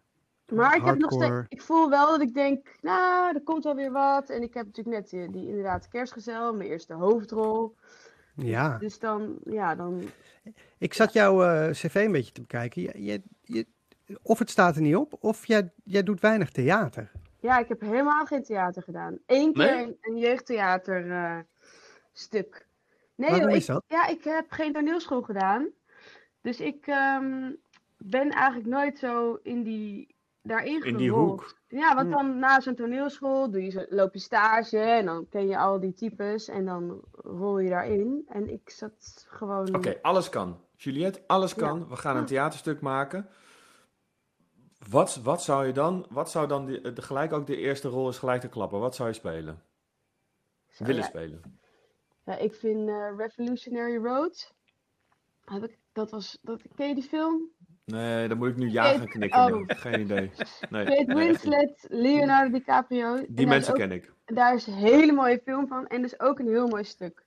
[0.53, 3.75] Maar ik, heb nog steeds, ik voel wel dat ik denk, nou, er komt wel
[3.75, 4.31] weer wat.
[4.31, 7.77] En ik heb natuurlijk net die, die inderdaad kerstgezel, mijn eerste hoofdrol.
[8.37, 10.03] Ja, Dus dan, ja, dan
[10.79, 12.83] ik zat jouw eh, cv een beetje te bekijken.
[12.83, 13.67] Je, je, je-
[14.23, 17.11] of het staat er niet op, of jij, jij doet weinig theater.
[17.41, 19.19] Ja, ik heb helemaal geen theater gedaan.
[19.27, 19.85] Eén keer Nee?
[19.85, 21.39] een, een jeugdtheater eh,
[22.13, 22.67] stuk.
[23.15, 23.85] Nee, Waarom joh, is ik, dat?
[23.87, 25.69] ja, ik heb geen toneelschool gedaan.
[26.41, 27.51] Dus ik ehm,
[27.97, 31.56] ben eigenlijk nooit zo in die, daarin In die hoek.
[31.77, 32.13] Ja, want Hm.
[32.15, 35.93] dan na zo'n toneelschool doe je loop je stage en dan ken je al die
[35.93, 38.25] types en dan rol je daarin.
[38.29, 39.75] En ik zat gewoon...
[39.77, 40.61] oké, alles kan.
[40.77, 41.57] Juliette, alles Ja.
[41.57, 41.89] kan.
[41.89, 43.29] We gaan een theaterstuk maken.
[44.91, 48.09] Wat, wat zou je dan, wat zou dan die- de, gelijk ook de eerste rol
[48.09, 48.79] is gelijk te klappen?
[48.81, 49.63] Wat zou je spelen?
[50.69, 51.59] Zo, Willen ja, spelen?
[52.25, 54.55] Ja, ik vind eh, Revolutionary Road.
[55.45, 57.51] Heb ik, dat was, dat, ken je die film?
[57.93, 59.41] Nee, dan moet ik nu ja gaan knikken.
[59.41, 59.47] oh.
[59.53, 59.65] nee.
[59.67, 60.31] Geen idee.
[60.71, 61.17] Nee, Kate nee.
[61.17, 63.25] Winslet, Leonardo DiCaprio.
[63.29, 64.13] Die mensen ook- ken ik.
[64.25, 67.25] Daar is een hele mooie film van en dus ook een heel mooi stuk.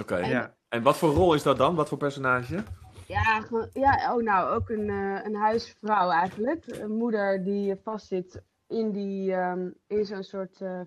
[0.00, 0.16] Oké.
[0.16, 0.54] Ja.
[0.68, 1.74] En wat voor rol is dat dan?
[1.74, 2.62] Wat voor personage?
[3.06, 6.64] Ja, ja oh nou, ook een, eh, een huisvrouw eigenlijk.
[6.66, 10.80] Een moeder die vastzit in, die, ehm, in zo'n soort, eh,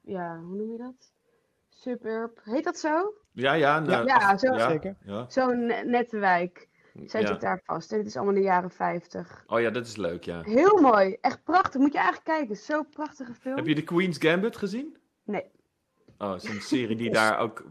[0.00, 1.12] ja, hoe noem je dat?
[1.68, 3.12] Suburb, heet dat zo?
[3.32, 3.80] Ja, ja.
[3.80, 4.96] nou, Ja, zo- ja, Zeker.
[5.04, 6.68] Ja, Zo'n ne- nette wijk.
[7.06, 7.26] Zij ja.
[7.26, 9.44] zit daar vast en het is allemaal in de jaren 50.
[9.46, 10.42] Oh ja, dat is leuk, ja.
[10.42, 11.80] Heel mooi, echt prachtig.
[11.80, 13.56] Moet je eigenlijk kijken, zo'n prachtige film.
[13.56, 14.96] Heb je The Queen's Gambit gezien?
[15.24, 15.44] Nee.
[16.18, 17.64] Oh, het is een serie die daar ook,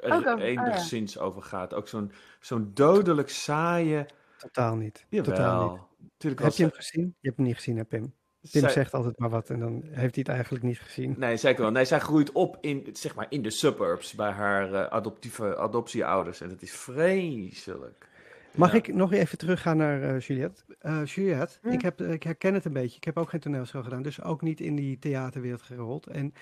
[0.00, 0.44] eh, Ook over- oh ja.
[0.44, 1.74] enigszins over gaat.
[1.74, 4.06] Ook zo'n zo'n dodelijk saaie...
[4.36, 5.06] Totaal niet.
[5.10, 6.08] Totaal niet.
[6.16, 7.14] Tuurlijk Heb je hem gezien?
[7.20, 8.00] Je hebt hem niet gezien, hè, Pim?
[8.40, 11.14] Pim zij- zegt altijd maar wat en dan heeft hij het eigenlijk niet gezien.
[11.18, 11.70] Nee, zeker wel.
[11.70, 16.40] Nee, zij groeit op in, zeg maar, in de suburbs bij haar eh, adoptieve adoptieouders.
[16.40, 18.08] En dat is vreselijk.
[18.54, 18.76] Mag Ja.
[18.78, 20.62] ik nog even teruggaan naar eh Juliette?
[20.78, 21.68] Eh, Juliette, Hm.
[21.68, 22.96] ik, heb, ik herken het een beetje.
[22.96, 26.06] Ik heb ook geen toneelschool gedaan, dus ook niet in die theaterwereld gerold.
[26.06, 26.34] En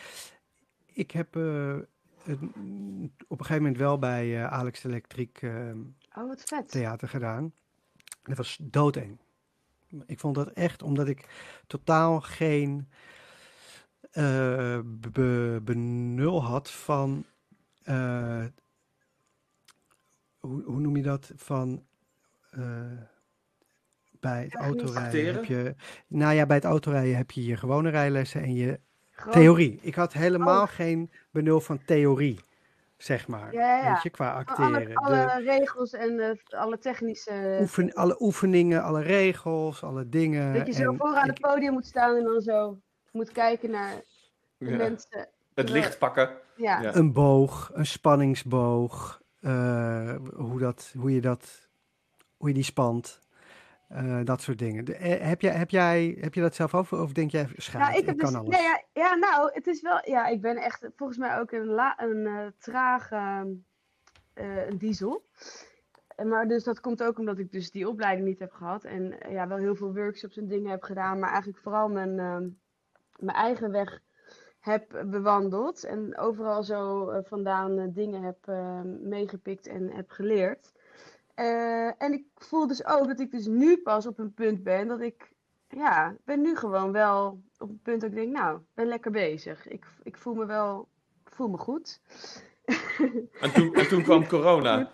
[0.86, 1.76] ik heb eh,
[2.24, 5.40] een- op een gegeven moment wel bij Alex Electriek
[6.16, 6.68] Oh, wat vet.
[6.70, 7.52] theater gedaan.
[8.22, 9.18] Dat was doodeng.
[10.06, 11.28] Ik vond dat echt omdat ik
[11.66, 12.88] totaal geen
[14.84, 17.24] be- benul had van.
[17.82, 18.44] eh,
[20.38, 21.32] hoe, hoe noem je dat?
[21.36, 21.86] Van.
[22.58, 23.02] Eh,
[24.20, 25.74] bij het autorijden heb je.
[26.06, 29.78] Nou ja, bij het autorijden heb je je gewone rijlessen en je Gewoon- Theorie.
[29.82, 30.68] Ik had helemaal Oh.
[30.68, 32.40] geen benul van theorie,
[32.96, 33.52] zeg maar.
[33.52, 33.92] Ja, ja.
[33.92, 34.94] Weet je, qua Alle, acteren.
[34.96, 37.58] alle De regels en eh, alle technische...
[37.60, 40.54] oefen, alle oefeningen, alle regels, alle dingen.
[40.54, 42.80] dat je zo en vooraan ik- het podium moet staan en dan zo
[43.12, 43.94] moet kijken naar
[44.58, 44.76] de Ja.
[44.76, 45.28] mensen.
[45.54, 46.30] Het licht pakken.
[46.56, 46.80] Ja.
[46.80, 46.94] Ja.
[46.94, 51.67] Een boog, een spanningsboog, eh, hoe, dat, hoe, je dat,
[52.38, 53.26] hoe je die spant.
[53.88, 54.84] eh, dat soort dingen.
[54.84, 57.00] De- eh, heb, jij, heb, jij, heb je dat zelf over?
[57.02, 58.54] Of denk jij, schaam, Nou, ik, ik heb kan dus, alles?
[58.56, 61.66] nee, ja, ja, nou, het is wel, ja, ik ben echt volgens mij ook een,
[61.66, 63.56] la, een eh, trage
[64.34, 65.26] eh, een diesel.
[66.24, 68.84] Maar dus dat komt ook omdat ik dus die opleiding niet heb gehad.
[68.84, 71.18] En ja, wel heel veel workshops en dingen heb gedaan.
[71.18, 72.48] Maar eigenlijk vooral mijn, ehm,
[73.16, 74.00] mijn eigen weg
[74.60, 75.84] heb bewandeld.
[75.84, 78.46] En overal zo vandaan dingen heb
[79.02, 80.72] meegepikt en heb geleerd.
[81.38, 84.88] Eh, en ik voel dus ook dat ik dus nu pas op een punt ben
[84.88, 85.32] dat ik
[85.68, 89.68] ja, ben nu gewoon wel op het punt dat ik denk, nou, ben lekker bezig.
[89.68, 90.88] Ik, ik voel me wel,
[91.24, 92.00] voel me goed.
[93.40, 94.90] En toen, en toen kwam corona.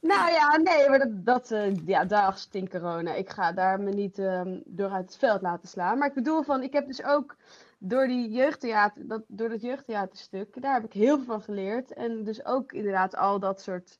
[0.00, 3.14] Nou ja, nee, maar dat, dat eh, ja, daar stinkt corona.
[3.14, 5.98] Ik ga daar me niet ehm, door uit het veld laten slaan.
[5.98, 7.36] Maar ik bedoel van, ik heb dus ook
[7.78, 11.92] door die jeugdtheater, dat, door dat jeugdtheaterstuk, daar heb ik heel veel van geleerd.
[11.92, 13.98] En dus ook inderdaad al dat soort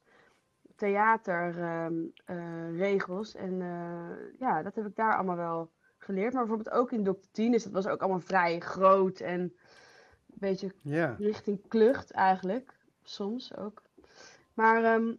[0.77, 3.35] theaterregels.
[3.35, 6.33] en eh, ja, dat heb ik daar allemaal wel geleerd.
[6.33, 7.27] Maar bijvoorbeeld ook in Dr.
[7.31, 9.53] Tines, dat was ook allemaal vrij groot en een
[10.27, 10.73] beetje
[11.19, 12.75] richting klucht eigenlijk.
[13.03, 13.83] Soms ook.
[14.55, 15.15] Maar ehm,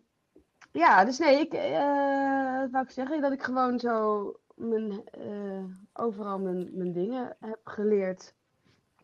[0.72, 5.63] ja, dus nee, ik, eh, wat wou ik zeggen, dat ik gewoon zo mijn, eh,
[5.93, 8.36] overal mijn, mijn dingen heb geleerd.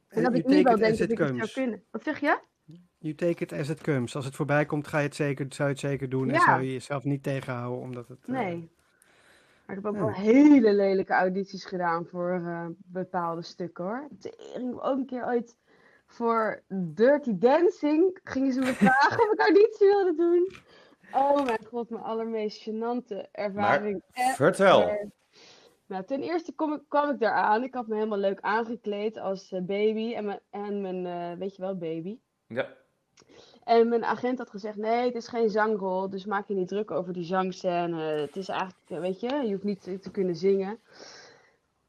[0.07, 1.83] En dat You ik nu wel denk dat ik het zou kunnen.
[1.91, 2.39] Wat zeg je?
[3.03, 4.15] You take it as it comes.
[4.15, 6.29] Als het voorbij komt, ga je het zeker, zou je het zeker doen.
[6.29, 8.19] En zou je jezelf niet tegenhouden, omdat het...
[8.25, 8.71] eh, Nee.
[9.65, 9.99] Maar ik heb ook Ja.
[10.05, 14.07] wel hele lelijke audities gedaan voor eh, bepaalde stukken hoor.
[14.19, 15.57] Tering, ook een keer ooit
[16.05, 20.51] voor Dirty Dancing gingen ze me vragen of ik auditie wilde doen.
[21.13, 24.01] Oh mijn god, mijn allermeest gênante ervaring.
[24.35, 25.11] Vertel.
[25.85, 27.63] Nou, ten eerste kom ik, kwam ik daar aan.
[27.63, 30.13] Ik had me helemaal leuk aangekleed als eh, baby.
[30.13, 32.17] En mijn, en mijn eh, weet je wel, baby.
[32.47, 32.67] Ja.
[33.63, 36.91] En mijn agent had gezegd: nee, het is geen zangrol, dus maak je niet druk
[36.91, 38.01] over die zangscène.
[38.01, 40.79] Het is eigenlijk, eh, weet je, je hoeft niet te, kunnen zingen.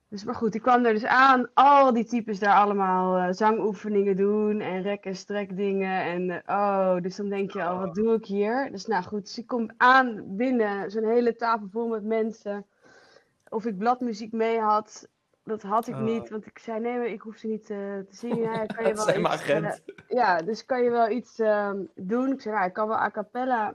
[0.09, 1.49] Dus maar goed, ik kwam er dus aan.
[1.55, 6.03] Al die types daar allemaal eh, zangoefeningen doen en rek- en strek dingen.
[6.05, 8.69] En eh, oh, dus dan denk je, oh, wat doe ik hier?
[8.71, 12.67] Dus nou goed, dus ik kom aan binnen, zo'n hele tafel vol met mensen.
[13.49, 15.09] Of ik bladmuziek mee had,
[15.45, 16.01] dat had ik Oh.
[16.03, 16.29] niet.
[16.31, 18.39] Want ik zei, nee, maar ik hoef ze niet eh, te zingen.
[18.39, 19.83] Ja, kan je wel iets, eh, agent.
[20.09, 22.33] ja, dus kan je wel iets ehm, doen?
[22.33, 23.75] Ik zei, nou, ik kan wel a cappella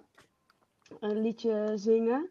[1.00, 2.30] een liedje zingen.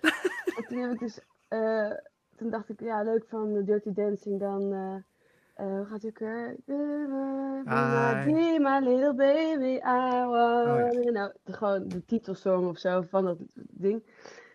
[0.56, 1.92] en toen heb ik dus, eh,
[2.36, 6.56] toen dacht ik, ja, leuk van Dirty Dancing, dan eh, hoe gaat ook weer?
[6.64, 11.10] Be my, little baby, I want Oh ja.
[11.10, 14.04] nou, gewoon de titelsong of zo van dat ding.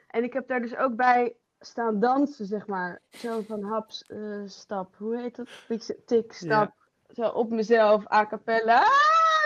[0.08, 3.02] En ik heb daar dus ook bij staan dansen, zeg maar.
[3.10, 5.48] Zo van haps, eh, stap, hoe heet dat?
[5.68, 6.72] Tik, tik stap.
[7.16, 8.78] Zo op mezelf, a cappella.
[8.78, 8.86] Ah,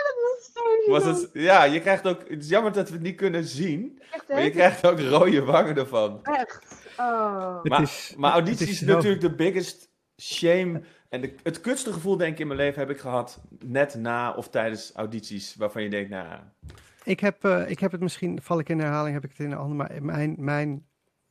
[0.06, 2.28] dat was zo Was het, ja, je krijgt ook.
[2.28, 4.02] Het is jammer dat we het niet kunnen zien.
[4.12, 6.20] Echt, Maar je krijgt ook rode wangen ervan.
[6.22, 6.88] Echt.
[6.98, 7.56] Oh.
[7.62, 9.88] Het Maar, is- maar auditie is natuurlijk de biggest
[10.20, 10.82] shame.
[11.08, 13.40] En de, het kutste gevoel, denk ik, in mijn leven heb ik gehad.
[13.64, 15.54] Net na of tijdens audities.
[15.56, 16.38] Waarvan je denkt, nou.
[17.04, 19.52] Ik heb, eh, ik heb het misschien, val ik in herhaling, heb ik het in
[19.52, 20.86] een ander, maar mijn, mijn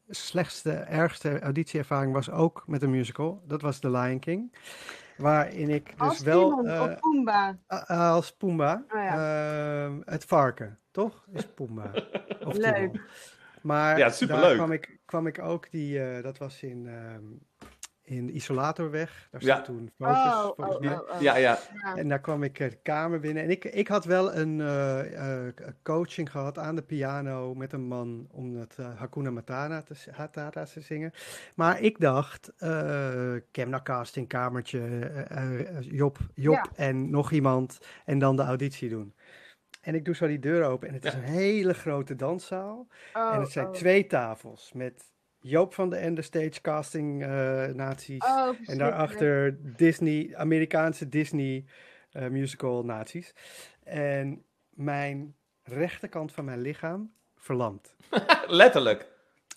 [0.10, 3.44] slechtste, ergste auditieervaring was ook met een musical.
[3.48, 4.56] Dat was The Lion King.
[5.18, 7.58] Waarin ik dus Als wel Timon eh, of Pumbaa.
[7.74, 9.84] a- als Pumba, Oh ja.
[9.86, 11.26] ehm, het varken, toch?
[11.34, 11.92] Is Pumba.
[12.48, 12.76] Of Leuk.
[12.76, 13.02] Timon.
[13.62, 14.44] Maar Ja, superleuk.
[14.46, 17.24] daar kwam ik, kwam ik ook, die, eh, dat was in, ehm,
[18.10, 19.28] in de Isolatorweg.
[19.32, 19.62] Daar Ja.
[19.62, 21.22] toen Focus, Oh, oh, oh, oh.
[21.22, 21.58] Ja, ja.
[21.96, 23.44] En daar kwam ik eh, de kamer binnen.
[23.44, 27.88] En ik, ik had wel een eh, eh, coaching gehad aan de piano met een
[27.88, 31.12] man om het Hakuna Matata te, Matata te zingen.
[31.56, 35.12] Maar ik dacht, eh Kemna casting, kamertje,
[35.80, 36.70] Job, Job Ja.
[36.76, 39.14] en nog iemand en dan de auditie doen.
[39.82, 42.88] En ik doe zo die deur open en het is een hele grote danszaal.
[43.14, 43.72] Oh, en het zijn oh.
[43.72, 45.04] twee tafels met
[45.42, 48.24] Joop van de Ende Stage Casting eh naties.
[48.26, 51.66] Oh, En daarachter Disney, Amerikaanse Disney
[52.12, 53.34] eh, musical nazi's.
[53.84, 57.96] En mijn rechterkant van mijn lichaam verlamd.
[58.48, 59.08] Letterlijk.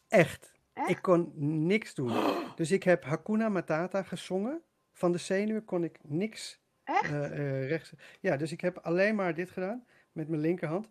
[0.09, 0.53] Echt.
[0.73, 0.90] Echt?
[0.90, 1.33] Ik kon
[1.66, 2.12] niks doen.
[2.57, 4.62] Dus ik heb Hakuna Matata gezongen.
[4.92, 7.05] Van de zenuwen kon ik niks Echt?
[7.12, 7.92] eh, eh, rechts.
[8.21, 10.88] Ja, dus ik heb alleen maar dit gedaan met mijn linkerhand.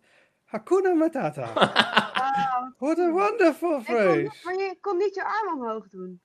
[0.52, 1.42] Hakuna Matata.
[1.54, 2.70] Oh.
[2.78, 4.30] What a wonderful Ik kon, phrase.
[4.44, 6.20] maar je kon niet je arm omhoog doen.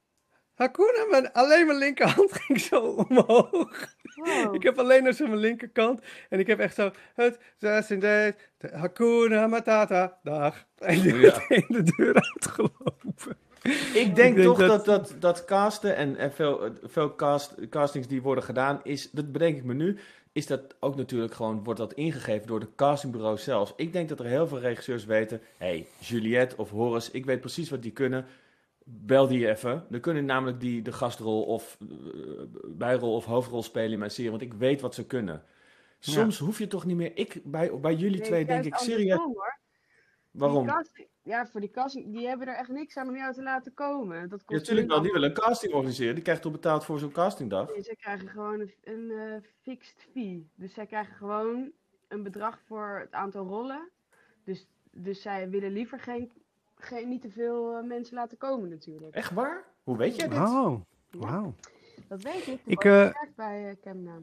[0.55, 3.95] Hakuna, mijn, alleen mijn linkerhand ging zo omhoog.
[4.15, 4.55] Wow.
[4.55, 6.01] Ik heb alleen nog zo mijn linkerkant.
[6.29, 6.91] En ik heb echt zo...
[7.13, 8.33] Het zes in de
[8.71, 10.17] Hakuna Matata.
[10.23, 10.65] Dag.
[10.77, 11.33] En die Ja.
[11.49, 13.37] meteen de deur uitgelopen.
[13.93, 18.07] Ik denk, denk toch dat- dat, dat, dat casten en, en veel, veel cast, castings
[18.07, 19.99] die worden gedaan, is, dat bedenk ik me nu,
[20.37, 23.73] is dat ook natuurlijk gewoon, wordt dat ingegeven door de castingbureau zelf.
[23.75, 27.69] Ik denk dat er heel veel regisseurs weten, hey, Juliette of Horace, ik weet precies
[27.69, 28.25] wat die kunnen.
[28.83, 29.85] Bel die even.
[29.89, 31.87] Dan kunnen namelijk die de gastrol of eh,
[32.65, 35.43] bijrol of hoofdrol spelen in mijn serie, want ik weet wat ze kunnen.
[35.99, 37.11] Soms hoef je toch niet meer.
[37.17, 39.19] Ik, bij, bij jullie Nee, twee denk ik serieus.
[40.31, 40.65] Waarom?
[40.65, 43.43] Die casting- ja, voor die casting, die hebben er echt niks aan om jou te
[43.43, 44.29] laten komen.
[44.29, 45.01] Dat Ja, kost natuurlijk wel.
[45.01, 46.13] Die willen een casting organiseren.
[46.13, 47.67] Die krijgt toch betaald voor zo'n castingdag.
[47.73, 50.49] Nee, zij krijgen gewoon een, een eh, fixed fee.
[50.55, 51.71] Dus zij krijgen gewoon
[52.07, 53.89] een bedrag voor het aantal rollen.
[54.43, 56.31] Dus, dus zij willen liever geen,
[56.75, 59.15] geen, niet te veel eh, mensen laten komen natuurlijk.
[59.15, 59.63] Echt waar?
[59.83, 60.37] Hoe weet jij dit?
[60.39, 61.19] Oh, Ja.
[61.19, 61.53] wauw.
[62.07, 62.47] Dat weet ik.
[62.47, 64.19] Ik, Ik eh, heb gewerkt bij uh, Camna.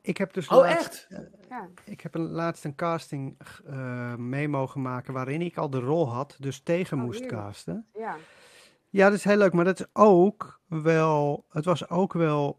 [0.00, 1.26] Ik heb dus Oh, laatst, echt?
[1.48, 1.68] Ja.
[1.84, 6.12] ik heb een, laatst een casting eh, mee mogen maken waarin ik al de rol
[6.12, 7.42] had, dus tegen Oh, moest heerlijk.
[7.42, 7.86] casten.
[7.94, 8.16] ja.
[8.90, 12.58] Ja, dat is heel leuk, maar dat is ook wel, het was ook wel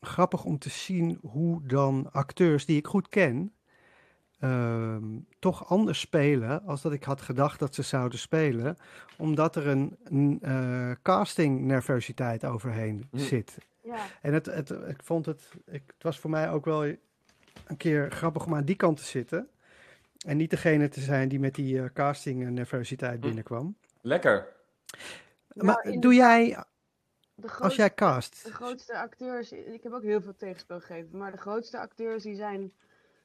[0.00, 3.52] grappig om te zien hoe dan acteurs die ik goed ken,
[4.38, 5.04] ehm,
[5.38, 8.76] toch anders spelen als dat ik had gedacht dat ze zouden spelen,
[9.18, 13.18] omdat er een, een eh, casting nervositeit overheen Hm.
[13.18, 13.58] zit.
[13.82, 14.06] Ja.
[14.22, 18.10] En het, het, ik vond het, ik, het was voor mij ook wel een keer
[18.10, 19.48] grappig om aan die kant te zitten.
[20.26, 23.20] En niet degene te zijn die met die eh, casting nervositeit Hm.
[23.20, 23.76] binnenkwam.
[24.00, 24.46] Lekker.
[25.52, 26.48] Nou, maar in doe jij,
[27.34, 31.18] de als grootste- jij cast, De grootste acteurs, ik heb ook heel veel tegenspel gegeven,
[31.18, 32.72] maar de grootste acteurs die zijn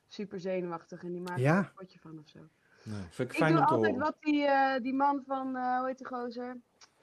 [0.08, 1.58] super zenuwachtig en die maken Ja.
[1.58, 2.40] er een potje van of zo.
[2.84, 4.06] Nee, vind ik Ik fijn doe om te altijd horen.
[4.08, 6.58] wat die, eh, die man van, eh, hoe heet die gozer?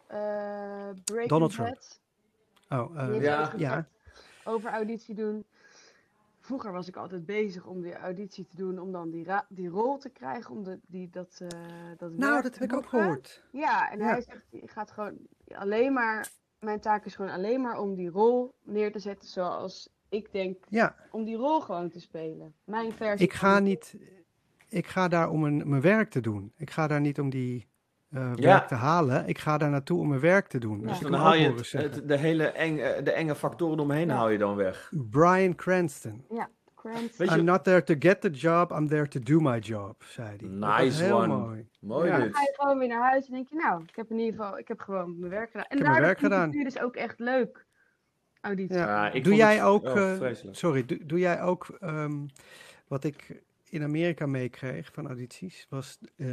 [0.06, 0.18] Eh
[1.04, 1.78] Breaking Donald Trump.
[2.72, 3.52] Oh, eh, Ja.
[3.56, 3.88] ja.
[4.44, 5.44] Over auditie doen.
[6.40, 9.68] Vroeger was ik altijd bezig om die auditie te doen, om dan die, ra- die
[9.68, 11.48] rol te krijgen, om de, die, dat, eh
[11.98, 13.42] dat nou, dat te heb ik ook gehoord.
[13.52, 14.04] Ja, en Ja.
[14.04, 15.16] hij zegt, je gaat gewoon
[15.54, 16.28] alleen maar,
[16.60, 20.64] mijn taak is gewoon alleen maar om die rol neer te zetten zoals ik denk,
[20.68, 22.54] Ja, om die rol gewoon te spelen.
[22.64, 23.26] Mijn versie.
[23.26, 23.96] ik ga niet,
[24.68, 26.52] ik ga daar om een, mijn werk te doen.
[26.56, 27.66] Ik ga daar niet om die
[28.12, 28.42] eh, Ja.
[28.46, 29.26] werk te halen.
[29.28, 30.80] Ik ga daar naartoe om mijn werk te doen.
[30.80, 30.86] Ja.
[30.86, 34.14] Dus dan haal je het, het- de hele enge, de enge factoren omheen Ja.
[34.14, 34.92] haal je dan weg.
[35.10, 36.24] Brian Cranston.
[36.74, 37.10] Cranston.
[37.16, 40.02] Weet je- I'm not there to get the job, I'm there to do my job,
[40.04, 40.48] zei hij.
[40.48, 41.26] Nice heel one.
[41.36, 41.68] mooi.
[41.80, 42.18] Mooi Ja.
[42.18, 44.40] Dan ga je gewoon weer naar huis en denk je, nou, ik heb in ieder
[44.40, 45.64] geval, ik heb gewoon mijn werk gedaan.
[45.68, 46.48] En heb mijn daardoor werk vind ik gedaan.
[46.48, 47.66] het nu dus ook echt leuk.
[48.40, 48.76] Auditie.
[48.76, 48.86] Ja.
[48.86, 52.26] Ja, ik doe vond jij het- ook, oh, eh, sorry, doe, doe jij ook ehm,
[52.88, 53.42] wat ik
[53.72, 56.26] in Amerika meekreeg van audities, was eh,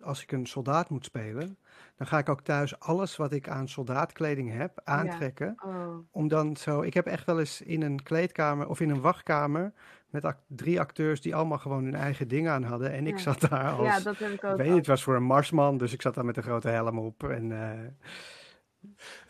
[0.00, 1.58] als ik een soldaat moet spelen,
[1.96, 5.54] dan ga ik ook thuis alles wat ik aan soldaatkleding heb aantrekken.
[5.64, 9.00] Oh, Om dan zo, ik heb echt wel eens in een kleedkamer of in een
[9.00, 9.72] wachtkamer
[10.10, 12.92] met drie acteurs die allemaal gewoon hun eigen dingen aan hadden.
[12.92, 13.22] En ik Ja.
[13.22, 14.50] zat daar als, ja, dat heb ik ook.
[14.50, 16.68] ik weet niet, het was voor een marsman, dus ik zat daar met een grote
[16.68, 17.22] helm op.
[17.24, 17.78] En eh.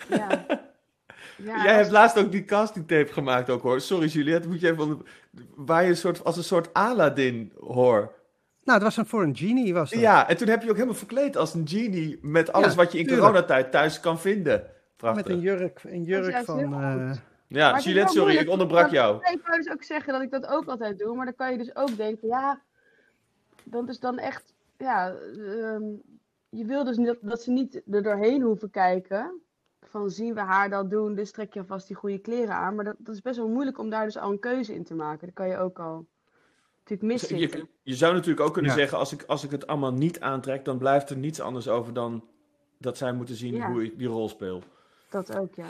[0.09, 0.29] Ja.
[1.37, 3.81] Ja, Jij hebt laatst ook die casting tape gemaakt ook hoor.
[3.81, 5.07] Sorry Juliette, moet je even onder-
[5.55, 8.15] waar je een soort, als een soort Aladdin hoor.
[8.65, 10.01] nou, het was een, voor een genie was dat.
[10.01, 12.93] Ja, en toen heb je ook helemaal verkleed als een genie met alles Ja, wat
[12.93, 13.27] je in tuurlijk.
[13.27, 14.67] coronatijd thuis kan vinden.
[14.97, 15.25] Prachtig.
[15.27, 16.59] Met een jurk, een jurk van...
[16.75, 17.21] eh, goed.
[17.47, 19.17] Ja, Maar sorry, ik onderbrak jou.
[19.33, 21.59] Ik wou dus ook zeggen dat ik dat ook altijd doe, maar dan kan je
[21.59, 22.61] dus ook denken, ja,
[23.65, 25.83] dat is dan echt, ja, ehm,
[26.49, 29.41] je wil dus niet, dat ze niet er doorheen hoeven kijken.
[29.89, 32.75] Van zien we haar dat doen, dus trek je alvast die goede kleren aan.
[32.75, 34.95] Maar dat, dat is best wel moeilijk om daar dus al een keuze in te
[34.95, 35.27] maken.
[35.27, 36.07] Dat kan je ook al
[36.79, 37.39] natuurlijk miszitten.
[37.39, 38.77] Je, je zou natuurlijk ook kunnen Ja.
[38.77, 41.93] zeggen, als ik, als ik het allemaal niet aantrek, dan blijft er niets anders over
[41.93, 42.25] dan
[42.79, 43.71] dat zij moeten zien Ja.
[43.71, 44.63] hoe ik die rol speel.
[45.11, 45.67] Dat ook, ja.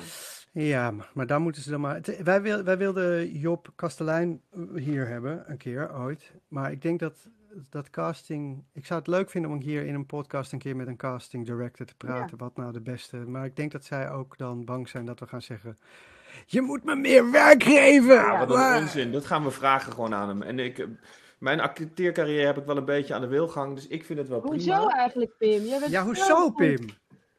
[0.53, 2.01] Ja, maar, maar dan moeten ze dan maar.
[2.23, 4.43] wij, wil, wij wilden Job Kastelein
[4.75, 6.33] hier hebben, een keer ooit.
[6.49, 7.29] Maar ik denk dat,
[7.71, 8.65] dat casting.
[8.73, 11.47] Ik zou het leuk vinden om hier in een podcast een keer met een casting
[11.47, 12.39] director te praten.
[12.39, 13.17] Wat nou de beste.
[13.17, 15.79] Maar ik denk dat zij ook dan bang zijn dat we gaan zeggen.
[16.47, 18.15] Je moet me meer werk geven!
[18.15, 19.13] Ja, wat Maar- een onzin.
[19.13, 20.43] Dat gaan we vragen gewoon aan hem.
[20.43, 20.87] En ik, eh,
[21.39, 24.41] mijn acteercarrière heb ik wel een beetje aan de wilgang, dus ik vind het wel
[24.41, 24.95] Hoezo prima.
[24.97, 25.63] eigenlijk, Pim?
[25.63, 26.87] Jij bent Ja, zo hoezo, Pim?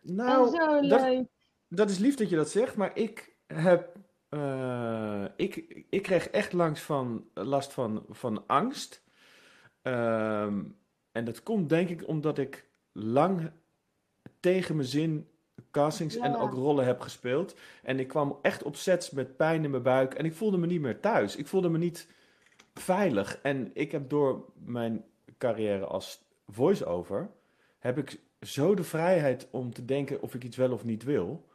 [0.02, 1.24] Nou, en zo dat, leuk.
[1.70, 3.96] dat is lief dat je dat zegt, maar ik heb.
[4.30, 9.03] eh, ik, ik kreeg echt langs van, last van, van angst.
[9.84, 10.64] Ehm,
[11.12, 13.52] en dat komt denk ik omdat ik lang
[14.40, 15.28] tegen mijn zin
[15.72, 17.56] castings en ook rollen heb gespeeld.
[17.84, 20.66] En ik kwam echt op sets met pijn in mijn buik en ik voelde me
[20.66, 21.36] niet meer thuis.
[21.36, 22.08] Ik voelde me niet
[22.74, 23.40] veilig.
[23.42, 25.04] En ik heb door mijn
[25.38, 27.30] carrière als voice-over,
[27.80, 31.46] heb ik zo de vrijheid om te denken of ik iets wel of niet wil.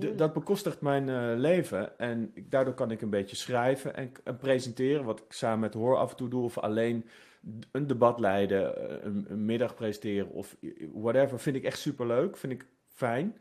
[0.00, 1.98] Ja, dat bekostigt mijn eh, leven.
[1.98, 5.04] En ik- daardoor kan ik een beetje schrijven en, en presenteren.
[5.04, 6.42] Wat ik samen met Hoor af en toe doe.
[6.44, 7.04] Of alleen
[7.72, 10.56] een debat leiden, eh, een, een middag presenteren of
[10.92, 11.40] whatever.
[11.40, 12.36] Vind ik echt superleuk.
[12.36, 13.36] Vind ik fijn.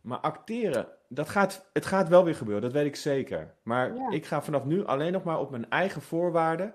[0.00, 2.62] Maar acteren, dat gaat, het gaat wel weer gebeuren.
[2.62, 3.54] Dat weet ik zeker.
[3.62, 4.10] Maar Ja.
[4.10, 6.74] ik ga vanaf nu alleen nog maar op mijn eigen voorwaarden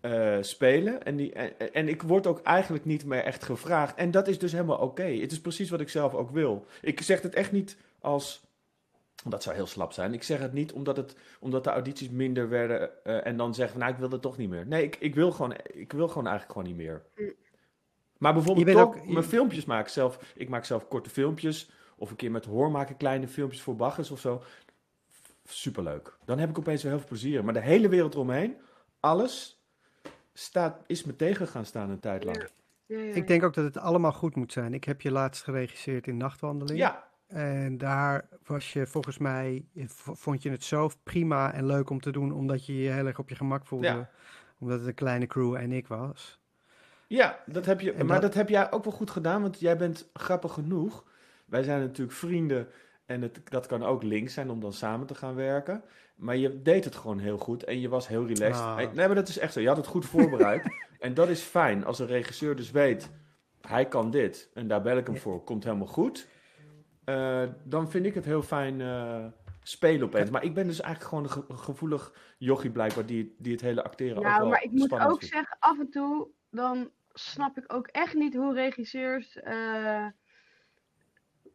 [0.00, 1.02] eh, spelen.
[1.02, 3.94] En, die, en, en ik word ook eigenlijk niet meer echt gevraagd.
[3.94, 5.02] En dat is dus helemaal oké.
[5.04, 6.66] Het is precies wat ik zelf ook wil.
[6.80, 8.45] Ik zeg het echt niet als.
[9.24, 10.12] Dat zou heel slap zijn.
[10.12, 13.04] Ik zeg het niet omdat, het, omdat de audities minder werden.
[13.04, 14.66] eh, en dan zeggen van nou, ik wil het toch niet meer.
[14.66, 17.02] Nee, ik, ik, wil gewoon, ik wil gewoon eigenlijk gewoon niet meer.
[18.18, 20.32] Maar bijvoorbeeld Je bent toch ook- je- mijn filmpjes maken zelf.
[20.36, 21.70] Ik maak zelf korte filmpjes.
[21.96, 24.42] Of een keer met hoor maken kleine filmpjes voor baggers of zo.
[25.44, 26.16] Superleuk.
[26.24, 27.44] Dan heb ik opeens weer heel veel plezier.
[27.44, 28.56] Maar de hele wereld eromheen,
[29.00, 29.62] alles,
[30.32, 32.48] staat, is me tegen gaan staan een tijd lang.
[32.86, 34.74] Ja, ja, Ik denk ook dat het allemaal goed moet zijn.
[34.74, 36.78] Ik heb je laatst geregisseerd in Nachtwandeling.
[36.78, 39.64] Ja, En daar was je volgens mij,
[39.96, 43.18] vond je het zo prima en leuk om te doen, omdat je je heel erg
[43.18, 43.86] op je gemak voelde.
[43.86, 44.10] Ja.
[44.58, 46.40] Omdat het een kleine crew en ik was.
[47.06, 49.60] Ja, dat heb je, En maar dat- dat heb jij ook wel goed gedaan, want
[49.60, 51.04] jij bent grappig genoeg.
[51.44, 52.68] Wij zijn natuurlijk vrienden
[53.06, 55.82] en het, dat kan ook links zijn om dan samen te gaan werken.
[56.16, 58.64] Maar je deed het gewoon heel goed en je was heel relaxed.
[58.64, 58.76] Ah.
[58.76, 59.60] Nee, maar dat is echt zo.
[59.60, 60.62] Je had het goed voorbereid.
[61.00, 61.84] en dat is fijn.
[61.84, 63.10] Als een regisseur dus weet,
[63.60, 65.20] hij kan dit en daar bel ik hem Ja.
[65.20, 66.28] voor, komt helemaal goed.
[67.06, 69.24] Eh, dan vind ik het heel fijn eh,
[69.62, 70.30] spelen opeens.
[70.30, 73.60] Maar ik ben dus eigenlijk gewoon een ge- een gevoelig jochie blijkbaar die, die het
[73.60, 75.24] hele acteren ook Nou, wel maar ik moet ook vindt.
[75.34, 80.06] zeggen, af en toe dan snap ik ook echt niet hoe regisseurs eh,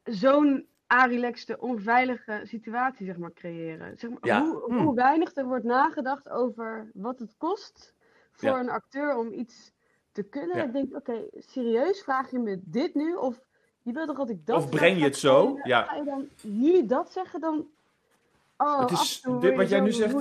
[0.03, 3.97] zo'n relaxte, onveilige situatie zeg maar, creëren.
[3.97, 4.41] Zeg maar, Ja.
[4.45, 4.77] hoe, Hmm.
[4.85, 7.95] hoe weinig er wordt nagedacht over wat het kost
[8.31, 8.59] voor Ja.
[8.59, 9.71] een acteur om iets
[10.11, 10.57] te kunnen.
[10.57, 10.63] Ja.
[10.63, 13.13] Ik denk, oké, serieus, vraag je me dit nu?
[13.15, 13.41] Of
[13.81, 15.59] je wilt toch dat ik dat Of breng je het zo?
[15.63, 15.83] Ja.
[15.83, 17.39] Ga je dan nu dat zeggen?
[17.39, 17.67] Dan...
[18.57, 20.15] Oh, Het is- en dit wat jij nu zegt.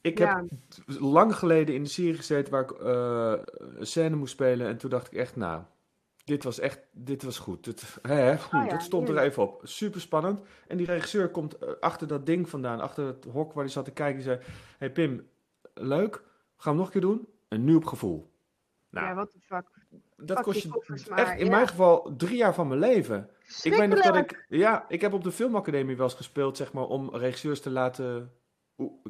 [0.00, 0.36] Ik Ja.
[0.36, 0.46] heb
[1.00, 3.32] lang geleden in de serie gezeten waar ik eh,
[3.78, 4.66] een scène moest spelen.
[4.66, 5.62] En toen dacht ik echt, nou,
[6.24, 7.66] dit was echt, dit was goed.
[7.66, 9.60] Het, hè, goed, Oh ja, het stond er even op.
[9.64, 10.40] Super spannend.
[10.68, 13.84] En die regisseur komt eh, achter dat ding vandaan, achter het hok waar hij zat
[13.84, 14.14] te kijken.
[14.16, 14.40] Die zei,
[14.78, 15.28] hey Pim,
[15.74, 16.22] leuk, gaan
[16.56, 17.28] we hem nog een keer doen?
[17.48, 18.30] En nu op gevoel.
[18.90, 19.68] Nou, ja, wat de fuck.
[20.16, 20.68] Dat kost je
[21.08, 21.50] maar, echt in ja.
[21.50, 23.30] mijn geval drie jaar van mijn leven.
[23.62, 26.72] Ik weet nog dat ik, ja, ik heb op de filmacademie wel eens gespeeld, zeg
[26.72, 28.32] maar, om regisseurs te laten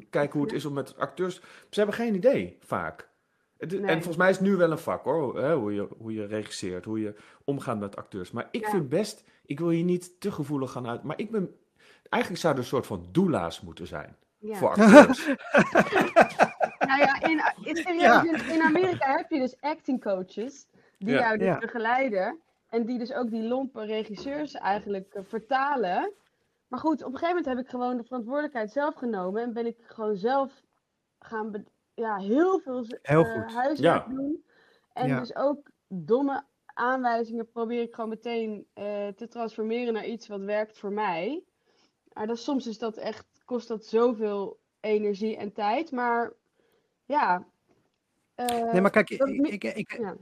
[0.09, 1.35] kijken hoe het is om met acteurs.
[1.69, 3.09] Ze hebben geen idee, vaak.
[3.57, 3.81] Het- Nee.
[3.81, 6.25] En volgens mij is het nu wel een vak hoor, hè, hoe, je, hoe je
[6.25, 8.31] regisseert, hoe je omgaat met acteurs.
[8.31, 8.69] Maar ik Ja.
[8.69, 11.55] vind best, ik wil hier niet te gevoelig gaan uit, maar ik ben,
[12.09, 14.55] eigenlijk zou er een soort van doula's moeten zijn Ja.
[14.55, 15.25] voor acteurs.
[16.79, 20.67] Nou ja, in, in, in Amerika heb je dus acting coaches
[20.97, 21.19] die Ja.
[21.19, 21.57] jou dus Ja.
[21.57, 22.39] begeleiden.
[22.69, 26.13] En die dus ook die lompe regisseurs eigenlijk eh, vertalen.
[26.67, 29.41] Maar goed, op een gegeven moment heb ik gewoon de verantwoordelijkheid zelf genomen.
[29.41, 30.63] En ben ik gewoon zelf
[31.19, 33.53] gaan ja, heel veel Heel goed.
[33.53, 34.13] huiswerk Ja.
[34.13, 34.43] doen.
[34.93, 35.19] En Ja.
[35.19, 40.77] dus ook domme aanwijzingen probeer ik gewoon meteen eh, te transformeren naar iets wat werkt
[40.77, 41.43] voor mij.
[42.13, 45.91] Maar dat, soms is dat echt, kost dat zoveel energie en tijd.
[45.91, 46.33] Maar
[47.05, 47.45] ja.
[48.35, 50.15] eh, Nee, maar kijk, ik, dat ik, ik- ja.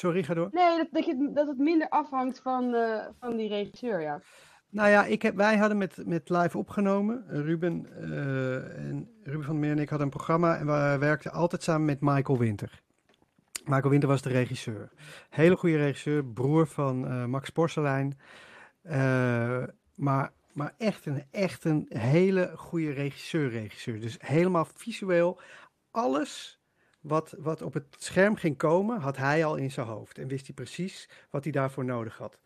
[0.00, 0.48] Sorry, ga door.
[0.52, 4.20] Nee, dat, dat, je, dat het minder afhangt van, eh, van die regisseur, ja.
[4.70, 7.24] Nou ja, ik heb, wij hadden met, met live opgenomen.
[7.28, 11.32] Ruben, eh, en Ruben van der Meer en ik hadden een programma en we werkten
[11.32, 12.82] altijd samen met Michael Winter.
[13.64, 14.90] Michael Winter was de regisseur.
[15.30, 18.18] Hele goede regisseur, broer van eh, Max Porcelein.
[18.82, 19.62] Eh,
[19.94, 24.00] maar, maar echt een, echt een hele goede regisseur-regisseur.
[24.00, 25.40] Dus helemaal visueel.
[25.90, 26.59] Alles
[27.00, 30.18] wat, wat op het scherm ging komen, had hij al in zijn hoofd.
[30.18, 32.38] En wist hij precies wat hij daarvoor nodig had.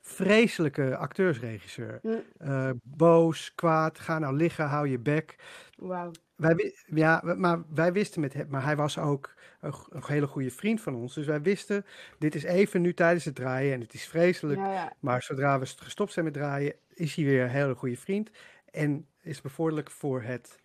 [0.00, 1.98] Vreselijke acteursregisseur.
[2.02, 2.08] Hm.
[2.38, 5.36] Eh, boos, kwaad, ga nou liggen, hou je bek.
[5.76, 6.10] Wauw.
[6.34, 9.72] Wij, wi- ja, maar wij wisten met hem, maar hij was ook een,
[10.06, 11.14] hele goede vriend van ons.
[11.14, 11.84] Dus wij wisten,
[12.18, 14.58] dit is even nu tijdens het draaien en het is vreselijk.
[14.58, 14.92] Ja, ja.
[15.00, 18.30] Maar zodra we st- gestopt zijn met draaien, is hij weer een hele goede vriend.
[18.70, 20.58] En is bevorderlijk voor het,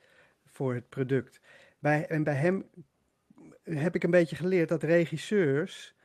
[0.46, 1.40] voor het product.
[1.80, 2.66] Bij, en bij hem
[3.64, 5.96] heb ik een beetje geleerd dat regisseurs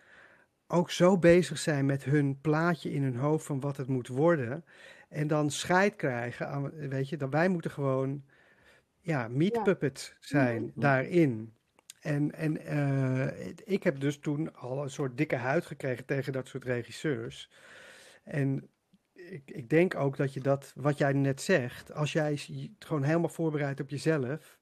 [0.66, 4.64] ook zo bezig zijn met hun plaatje in hun hoofd van wat het moet worden.
[5.08, 8.24] En dan scheid krijgen aan, weet je, dat wij moeten gewoon,
[9.00, 10.80] ja, meat puppet zijn Mhm.
[10.80, 11.52] daarin.
[12.00, 16.48] En, en eh, ik heb dus toen al een soort dikke huid gekregen tegen dat
[16.48, 17.50] soort regisseurs.
[18.24, 18.68] En
[19.12, 22.40] ik, ik denk ook dat je dat, wat jij net zegt, als jij
[22.78, 24.57] gewoon helemaal voorbereidt op jezelf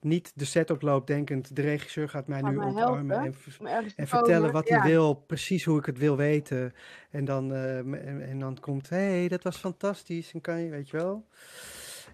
[0.00, 3.66] niet de set oploopt denkend, de regisseur gaat mij Gaat nu mij ontarmen helpen.
[3.96, 4.80] en, vertellen wat Ja.
[4.80, 6.74] hij wil, precies hoe ik het wil weten.
[7.10, 10.70] En dan, eh, en, en dan komt, hé, hey, dat was fantastisch, en kan je,
[10.70, 11.26] weet je wel.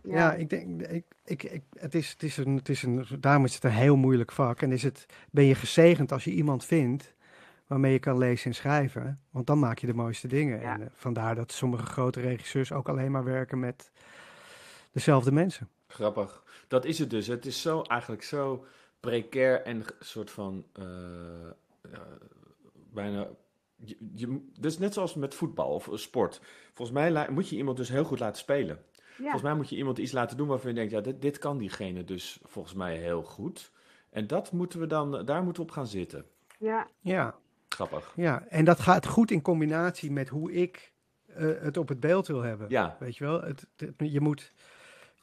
[0.03, 3.45] Ja, ik denk, ik, ik, ik, het, is, het, is een, het is een, daarom
[3.45, 4.63] is het een heel moeilijk vak.
[4.63, 7.15] En is het, ben je gezegend als je iemand vindt
[7.67, 9.21] waarmee je kan lezen en schrijven.
[9.31, 10.61] Want dan maak je de mooiste dingen.
[10.61, 10.75] Ja.
[10.75, 13.91] En eh, vandaar dat sommige grote regisseurs ook alleen maar werken met
[14.93, 15.69] dezelfde mensen.
[15.87, 16.43] Grappig.
[16.75, 17.27] Dat is het dus.
[17.27, 18.65] Het is zo, eigenlijk zo
[19.01, 20.85] precair en een soort van eh,
[21.81, 22.01] eh,
[22.93, 23.29] bijna.
[23.77, 26.41] Je, je, dus net zoals met voetbal of sport.
[26.73, 28.83] Volgens mij la- moet je iemand dus heel goed laten spelen.
[28.97, 29.15] Ja.
[29.21, 31.59] Volgens mij moet je iemand iets laten doen waarvan je denkt, ja, dit, dit kan
[31.59, 33.71] diegene dus volgens mij heel goed.
[34.11, 36.25] En dat moeten we dan, daar moeten we op gaan zitten.
[36.59, 36.89] Ja.
[37.01, 37.35] Ja,
[37.69, 38.13] Grappig.
[38.17, 40.93] ja, en dat gaat goed in combinatie met hoe ik
[41.27, 42.67] eh, het op het beeld wil hebben.
[42.71, 44.53] Ja, Weet je wel, het, het- je, moet,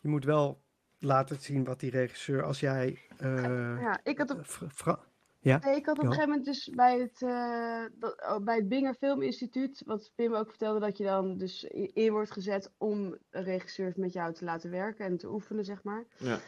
[0.01, 0.61] je moet wel
[1.01, 2.99] laten zien wat die regisseur, als jij.
[3.17, 5.09] eh, ja, ik had op Fra- Fra-
[5.43, 6.09] Nee, ik had op Ja.
[6.09, 10.33] een gegeven moment dus bij het, eh, dat, oh, bij het Binger Filminstituut, wat Pim
[10.35, 14.69] ook vertelde, dat je dan dus in wordt gezet om regisseurs met jou te laten
[14.71, 16.03] werken en te oefenen, zeg maar.
[16.17, 16.39] ja.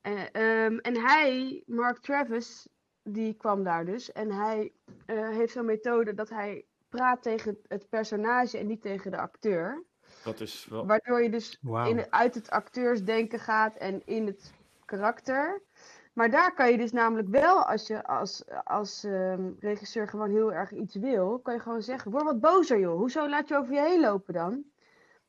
[0.00, 2.68] En, ehm, en hij, Mark Travis,
[3.02, 4.12] die kwam daar dus.
[4.12, 4.72] En hij
[5.06, 9.84] eh, heeft zo'n methode dat hij praat tegen het personage en niet tegen de acteur.
[10.24, 10.86] Dat is wel...
[10.86, 14.52] Waardoor je dus in, het- uit het acteursdenken gaat en in het
[14.84, 15.62] karakter.
[16.12, 20.52] Maar daar kan je dus namelijk wel, als je als, als ehm, regisseur gewoon heel
[20.52, 22.96] erg iets wil, kan je gewoon zeggen, word wat bozer joh.
[22.98, 24.62] Hoezo laat je over je heen lopen dan?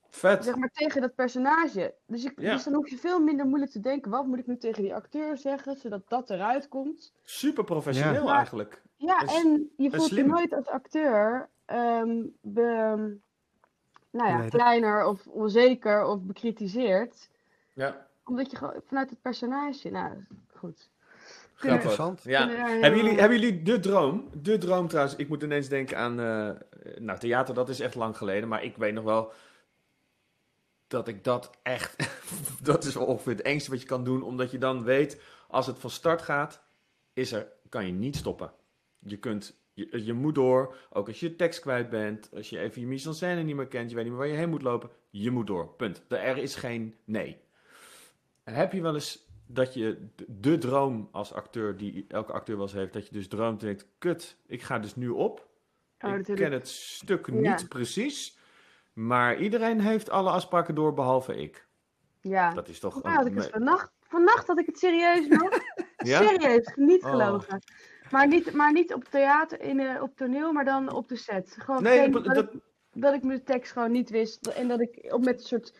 [0.09, 0.43] Vet.
[0.43, 1.95] Zeg maar tegen dat personage.
[2.05, 2.51] Dus, Ja.
[2.53, 4.93] dus dan hoef je veel minder moeilijk te denken, wat moet ik nu tegen die
[4.95, 7.13] acteur zeggen, zodat dat eruit komt.
[7.23, 8.35] Super professioneel Ja.
[8.35, 8.81] eigenlijk.
[8.95, 13.17] Ja, is- en je voelt je nooit als acteur ehm, be-
[14.11, 17.29] nou ja, kleiner of onzeker of bekritiseerd.
[17.73, 19.89] Ja, Omdat je gewoon vanuit het personage.
[19.89, 20.13] Nou,
[20.55, 20.89] goed.
[21.61, 22.23] Interessant.
[22.23, 22.47] Ja.
[22.49, 24.29] Hebben jullie, hebben jullie de droom?
[24.33, 26.19] De droom trouwens, ik moet ineens denken aan.
[26.19, 26.49] eh,
[26.99, 28.49] nou, theater, dat is echt lang geleden.
[28.49, 29.31] Maar ik weet nog wel
[30.87, 31.95] dat ik dat echt.
[32.63, 34.23] dat is wel ongeveer het engste wat je kan doen.
[34.23, 36.61] Omdat je dan weet, als het van start gaat,
[37.13, 38.51] is er, kan je niet stoppen.
[38.99, 39.59] Je kunt.
[39.73, 42.87] Je, je moet door, ook als je je tekst kwijt bent, als je even je
[42.87, 44.89] mise en scène niet meer kent, je weet niet meer waar je heen moet lopen,
[45.09, 46.03] je moet door, punt.
[46.09, 47.37] Er is geen nee.
[48.43, 52.65] En heb je wel eens dat je de, droom als acteur, die elke acteur wel
[52.65, 55.47] eens heeft, dat je dus droomt en denkt, kut, ik ga dus nu op.
[55.99, 57.33] Oh, ik ken het stuk Ja.
[57.33, 58.37] niet precies,
[58.93, 61.67] maar iedereen heeft alle afspraken door, behalve ik.
[62.21, 62.53] Ja.
[62.53, 63.03] Dat is toch...
[63.03, 63.91] Mij had ik een- vannacht.
[64.01, 65.49] Vannacht had ik het serieus nog.
[66.03, 66.27] Ja?
[66.27, 67.11] Serieus, niet Oh.
[68.11, 71.55] Maar niet, maar niet op theater, in, eh, op toneel, maar dan op de set.
[71.59, 72.59] Gewoon Nee, geen- dat- dat, ik,
[72.93, 74.47] dat ik mijn tekst gewoon niet wist.
[74.47, 75.73] En dat ik op met een soort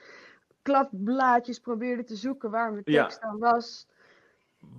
[0.62, 3.02] kladblaadjes probeerde te zoeken waar mijn Ja.
[3.02, 3.88] tekst dan was.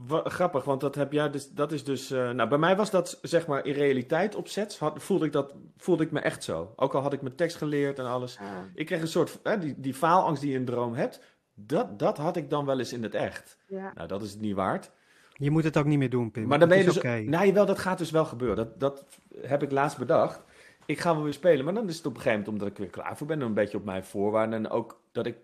[0.07, 2.91] Wa- grappig, want dat heb jij dus, dat is dus, eh, nou bij mij was
[2.91, 6.45] dat zeg maar in realiteit op sets, had, voelde, ik dat, voelde ik me echt
[6.45, 6.73] zo.
[6.77, 8.39] Ook al had ik mijn tekst geleerd en alles.
[8.39, 8.47] Ah.
[8.75, 11.21] Ik kreeg een soort, die, die faalangst die je in een droom hebt,
[11.55, 13.59] dat, dat had ik dan wel eens in het echt.
[13.67, 13.93] ja.
[13.95, 14.91] Nou, dat is het niet waard.
[15.35, 16.47] Je moet het ook niet meer doen, Pim.
[16.47, 17.17] Maar dan ben je dus, is oké.
[17.17, 18.57] nee wel, dat gaat dus wel gebeuren.
[18.57, 19.07] Dat, dat
[19.41, 20.43] heb ik laatst bedacht.
[20.87, 22.79] Ik ga wel weer spelen, maar dan is het op een gegeven moment, omdat ik
[22.79, 24.55] weer klaar voor ben, en een beetje op mijn voorwaarden.
[24.55, 25.37] En ook dat ik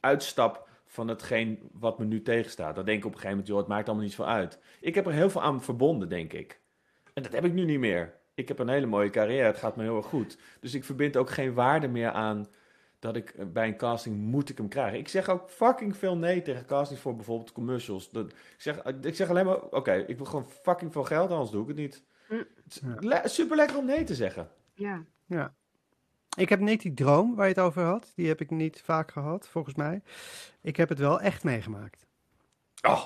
[0.00, 2.74] uitstap van hetgeen wat me nu tegenstaat.
[2.74, 4.58] Dan denk ik op een gegeven moment, joh, het maakt allemaal niet zo uit.
[4.80, 6.60] Ik heb er heel veel aan verbonden, denk ik.
[7.14, 8.14] En dat heb ik nu niet meer.
[8.34, 10.38] Ik heb een hele mooie carrière, het gaat me heel erg goed.
[10.60, 12.46] Dus ik verbind ook geen waarde meer aan
[13.02, 14.98] dat ik eh, bij een casting moet ik hem krijgen.
[14.98, 18.10] Ik zeg ook fucking veel nee tegen castings voor bijvoorbeeld commercials.
[18.10, 21.50] Dat, ik, zeg, ik zeg alleen maar, oké, ik wil gewoon fucking veel geld, anders
[21.50, 22.02] doe ik het niet.
[22.28, 24.48] Het is le- super lekker om nee te zeggen.
[24.74, 25.04] ja.
[25.26, 25.54] Ja.
[26.36, 28.12] Ik heb niet die droom waar je het over had.
[28.14, 30.02] Die heb ik niet vaak gehad, volgens mij.
[30.60, 32.06] Ik heb het wel echt meegemaakt.
[32.82, 33.04] Oh,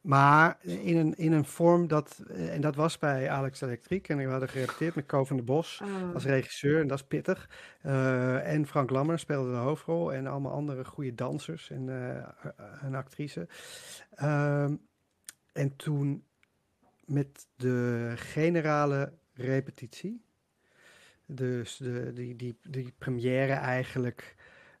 [0.00, 4.08] Maar in een, in een vorm dat, eh, en dat was bij Alex Electriek.
[4.08, 6.14] En we hadden gerepeteerd met Ko van der Bos Ah.
[6.14, 6.80] als regisseur.
[6.80, 7.50] En dat is pittig.
[7.82, 10.12] Eh, en Frank Lammer speelde de hoofdrol.
[10.12, 12.50] En allemaal andere goede dansers en, eh
[12.82, 13.48] en actrice.
[14.14, 14.74] Ehm,
[15.52, 16.24] en toen
[17.04, 20.24] met de generale repetitie.
[21.26, 24.34] Dus de, die, die, die première eigenlijk.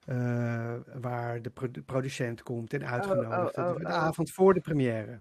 [0.06, 3.30] Eh, waar de produ- producent komt en uitgenodigd.
[3.32, 3.92] oh, Dat is oh, de oh.
[3.92, 5.20] avond voor de première.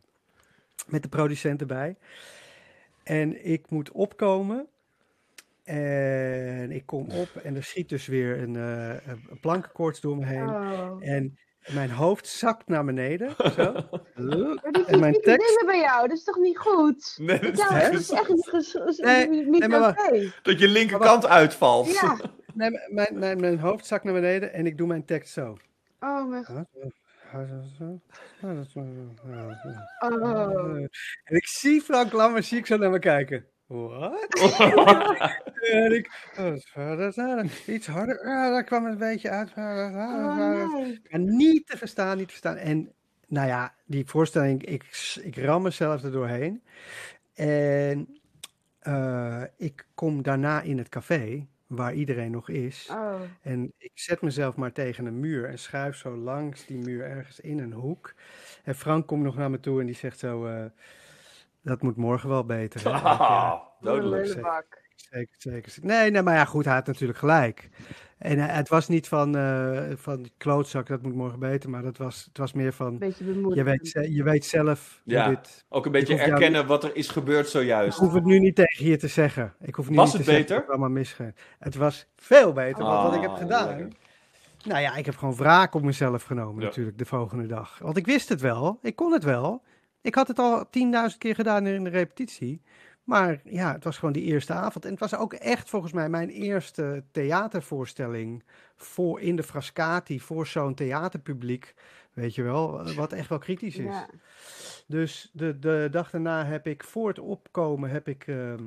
[0.87, 1.95] Met de producent erbij.
[3.03, 4.67] En ik moet opkomen.
[5.63, 10.25] En ik kom op en er schiet dus weer een, eh, een plankenkoorts door me
[10.25, 10.49] heen.
[10.49, 10.97] Oh.
[10.99, 11.37] En
[11.73, 13.35] mijn hoofd zakt naar beneden.
[13.55, 13.73] Zo.
[14.15, 17.17] Maar die En mijn tekst- dingen bij jou, dat is toch niet goed?
[17.21, 20.11] nee, dat, is dat is echt niet, Nee, maar
[20.41, 21.91] dat je linkerkant uitvalt.
[21.93, 22.17] Ja.
[22.53, 25.57] Nee, mijn, mijn, mijn hoofd zakt naar beneden en ik doe mijn tekst zo.
[25.99, 26.45] Oh mijn
[27.31, 27.41] Huh?
[29.99, 30.75] Oh.
[31.23, 33.45] En ik zie Frank Lammers, zie ik zo naar me kijken.
[33.67, 34.33] Wat?
[35.71, 36.55] en ik, oh,
[37.67, 38.23] iets harder.
[38.23, 39.49] Daar kwam het een beetje uit.
[39.55, 41.01] Oh, nee.
[41.09, 42.57] Maar niet te verstaan, niet te verstaan.
[42.57, 42.91] En
[43.27, 46.63] nou ja, die voorstelling, ik, ik ram mezelf er doorheen.
[47.33, 48.19] En
[48.79, 52.87] eh, ik kom daarna in het café, waar iedereen nog is.
[52.91, 53.21] Oh.
[53.41, 57.39] En ik zet mezelf maar tegen een muur en schuif zo langs die muur ergens
[57.39, 58.13] in een hoek.
[58.63, 60.65] En Frank komt nog naar me toe en die zegt zo, eh,
[61.61, 62.81] dat moet morgen wel beter.
[62.83, 64.25] hè?" Ik, ja, Ah, dodelijk.
[64.25, 64.79] zeker.
[64.95, 65.73] Zeker, zeker.
[65.81, 67.69] Nee, nee, maar ja, goed, hij had natuurlijk gelijk.
[68.21, 71.97] En eh, het was niet van, eh, van klootzak, dat moet morgen beter, maar dat
[71.97, 72.97] was, het was meer van,
[73.53, 75.29] je weet, ze- je weet zelf hoe Ja.
[75.29, 75.65] dit...
[75.69, 77.97] Ook een beetje Ik jou erkennen wat er is gebeurd Ik zojuist.
[77.97, 79.53] hoef het nu niet tegen je te zeggen.
[79.61, 80.55] Ik hoef nu Was niet het te zeggen beter?
[80.55, 81.33] dat het allemaal.
[81.59, 83.67] Het was veel beter, wat ik heb Ah, gedaan...
[83.67, 83.87] lekker.
[84.65, 86.67] Nou ja, ik heb gewoon wraak op mezelf genomen Ja.
[86.67, 87.79] natuurlijk de volgende dag.
[87.81, 89.63] Want ik wist het wel, ik kon het wel.
[90.01, 92.61] Ik had het al 10.000 keer gedaan in de repetitie.
[93.03, 94.85] Maar ja, het was gewoon die eerste avond.
[94.85, 98.43] En het was ook echt volgens mij mijn eerste theatervoorstelling
[98.75, 101.73] voor in de Frascati, voor zo'n theaterpubliek.
[102.13, 103.85] Weet je wel, wat echt wel kritisch is.
[103.85, 104.07] Ja.
[104.87, 108.63] Dus de, de dag daarna heb ik voor het opkomen heb ik ehm,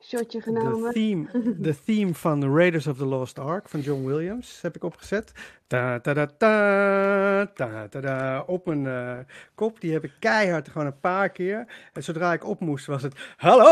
[0.00, 0.92] Shotje de genomen.
[0.92, 1.26] theme,
[1.58, 5.32] de theme van The Raiders of the Lost Ark van John Williams heb ik opgezet.
[5.66, 9.18] Ta ta ta ta ta ta ta op mijn eh,
[9.54, 9.80] kop.
[9.80, 11.66] Die heb ik keihard gewoon een paar keer.
[11.92, 13.64] En zodra ik op moest was het hallo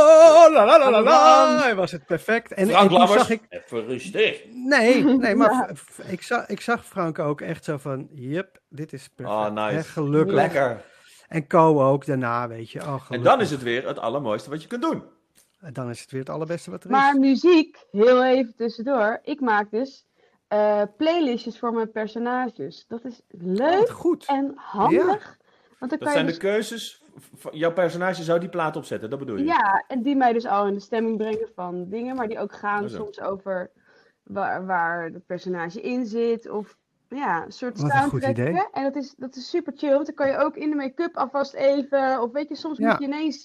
[0.53, 2.53] la la la la was het perfect.
[2.53, 4.45] En, en Frank zag ik even rustig.
[4.53, 5.51] nee, nee, maar
[5.97, 6.05] Ja.
[6.09, 9.39] ik, zag, ik zag Frank ook echt zo van, yep, dit is perfect.
[9.39, 9.89] Oh, nice.
[9.89, 10.35] Gelukkig.
[10.35, 10.83] Lekker.
[11.29, 12.81] En Co ook daarna, weet je.
[12.83, 15.03] Oh, En dan is het weer het allermooiste wat je kunt doen.
[15.67, 17.19] En dan is het weer het allerbeste wat er Maar is.
[17.21, 19.19] muziek, heel even tussendoor.
[19.23, 20.07] Ik maak dus
[20.49, 22.85] eh, playlistjes voor mijn personages.
[22.89, 24.25] Dat is leuk goed.
[24.27, 25.37] en handig.
[25.79, 27.03] Want dan Dat kan zijn je de dus, keuzes.
[27.51, 29.45] Jouw personage zou die plaat opzetten, dat bedoel je?
[29.45, 32.53] ja, en die mij dus al in de stemming brengen van dingen, maar die ook
[32.53, 33.71] gaan Oh, soms over
[34.23, 36.49] waar, waar het personage in zit.
[36.51, 36.77] Of
[37.09, 38.51] ja, een soort Wat een goed soundtrackje.
[38.51, 38.65] idee.
[38.73, 41.17] En dat is, dat is super chill, want dan kan je ook in de make-up
[41.17, 42.89] alvast even, of weet je, soms Ja.
[42.91, 43.45] moet je ineens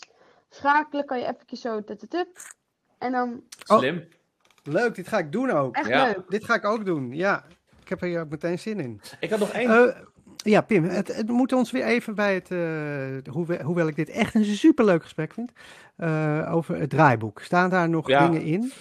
[0.56, 2.38] schakelen, kan je eventjes zo tututup.
[2.98, 3.78] En dan Oh.
[3.78, 4.08] Slim.
[4.64, 5.76] Leuk, dit ga ik doen ook.
[5.76, 6.06] echt Ja.
[6.06, 6.20] leuk.
[6.28, 7.44] Dit ga ik ook doen, ja.
[7.82, 9.02] Ik heb er hier ook meteen zin in.
[9.20, 9.70] Ik had nog één.
[9.70, 9.96] Eh,
[10.36, 14.10] ja, Pim, het, het moet ons weer even bij het, eh, hoewel, hoewel ik dit
[14.10, 15.52] echt een superleuk gesprek vind,
[15.96, 17.40] eh, over het draaiboek.
[17.42, 18.28] Staan daar nog Ja.
[18.28, 18.72] dingen in?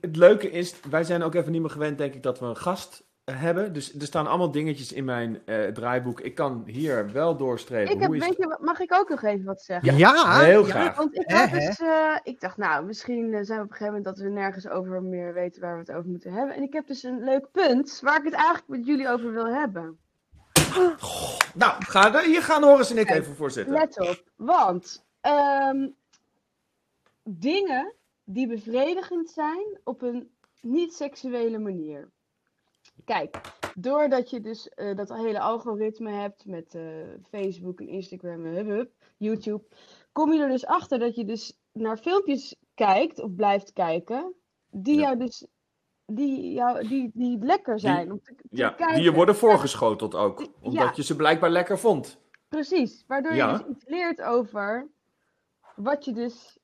[0.00, 2.56] Het leuke is, wij zijn ook even niet meer gewend, denk ik, dat we een
[2.56, 3.04] gast
[3.38, 3.72] hebben.
[3.72, 6.20] Dus er staan allemaal dingetjes in mijn eh, draaiboek.
[6.20, 7.92] Ik kan hier wel doorstrepen.
[7.94, 9.96] Ik heb, Hoe is weet je, wat- mag ik ook nog even wat zeggen?
[9.96, 10.70] Ja, heel ja.
[10.72, 10.96] graag.
[10.96, 13.86] Want ik, had dus, eh, ik dacht, nou, misschien eh, zijn we op een gegeven
[13.86, 16.54] moment dat we nergens over meer weten waar we het over moeten hebben.
[16.56, 19.46] En ik heb dus een leuk punt waar ik het eigenlijk met jullie over wil
[19.46, 19.98] hebben.
[21.54, 23.72] Nou, ga, er- hier gaan Horace en ik even voor zitten.
[23.74, 25.88] Let op, want ehm,
[27.22, 27.92] dingen
[28.24, 32.08] die bevredigend zijn op een niet-seksuele manier.
[33.04, 33.40] Kijk,
[33.74, 36.82] doordat je dus eh, dat hele algoritme hebt met eh,
[37.30, 39.64] Facebook en Instagram en hup, hup, YouTube,
[40.12, 44.34] kom je er dus achter dat je dus naar filmpjes kijkt of blijft kijken,
[44.70, 45.00] die Ja.
[45.00, 45.46] jou dus
[46.06, 48.94] die, jou, die, die lekker zijn om te, te Ja, kijken.
[48.94, 50.46] die je worden voorgeschoteld ook.
[50.60, 52.18] Omdat je ze blijkbaar lekker vond.
[52.48, 53.50] Precies, waardoor Ja.
[53.52, 54.88] je dus iets leert over
[55.76, 56.58] wat je dus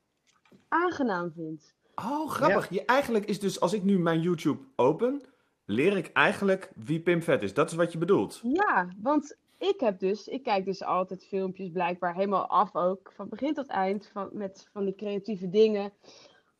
[0.68, 1.74] aangenaam vindt.
[1.94, 2.70] Oh, grappig.
[2.70, 5.22] Je, eigenlijk is dus, als ik nu mijn YouTube open,
[5.66, 7.54] leer ik eigenlijk wie Pim Vet is.
[7.54, 8.40] Dat is wat je bedoelt.
[8.42, 13.28] Ja, want ik heb dus, ik kijk dus altijd filmpjes blijkbaar helemaal af ook, van
[13.28, 15.92] begin tot eind, van, met van die creatieve dingen.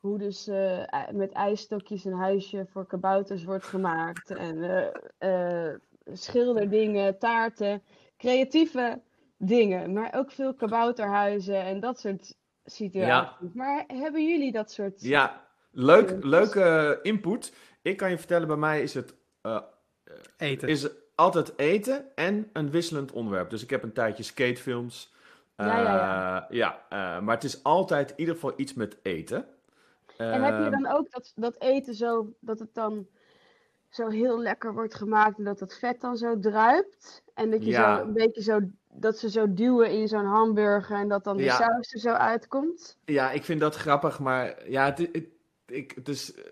[0.00, 4.30] Hoe dus eh, ei- met ijsstokjes een huisje voor kabouters wordt gemaakt.
[4.30, 4.62] En
[5.18, 5.74] eh, eh,
[6.12, 7.82] schilderdingen, taarten,
[8.16, 9.00] creatieve
[9.36, 9.92] dingen.
[9.92, 12.34] Maar ook veel kabouterhuizen en dat soort
[12.64, 13.52] situaties.
[13.54, 15.02] Maar hebben jullie dat soort...
[15.02, 17.54] Ja, leuk, leuke input.
[17.86, 19.62] Ik kan je vertellen, bij mij is het eh,
[20.36, 20.68] Eten.
[20.68, 23.50] is altijd eten en een wisselend onderwerp.
[23.50, 25.14] Dus ik heb een tijdje skatefilms.
[25.56, 26.48] Ja, ja, ja.
[26.50, 29.46] Eh, ja, eh, maar het is altijd in ieder geval iets met eten.
[30.16, 33.06] En heb je Ehm, dan ook dat, dat eten zo, dat het dan
[33.88, 37.22] zo heel lekker wordt gemaakt en dat dat vet dan zo druipt?
[37.34, 37.96] En dat je Ja.
[37.96, 38.60] zo een beetje zo,
[38.92, 41.56] dat ze zo duwen in zo'n hamburger en dat dan de Ja.
[41.56, 42.96] saus er zo uitkomt?
[43.04, 45.24] Ja, ik vind dat grappig, maar ja, het, het,
[45.66, 46.42] ik, het is, eh,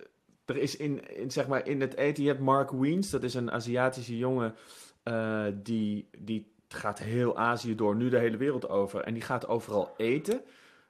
[0.45, 3.35] er is in, in, zeg maar, in het eten, je hebt Mark Wiens, dat is
[3.35, 4.55] een Aziatische jongen,
[5.03, 9.47] eh, die, die gaat heel Azië door, nu de hele wereld over, en die gaat
[9.47, 10.41] overal eten.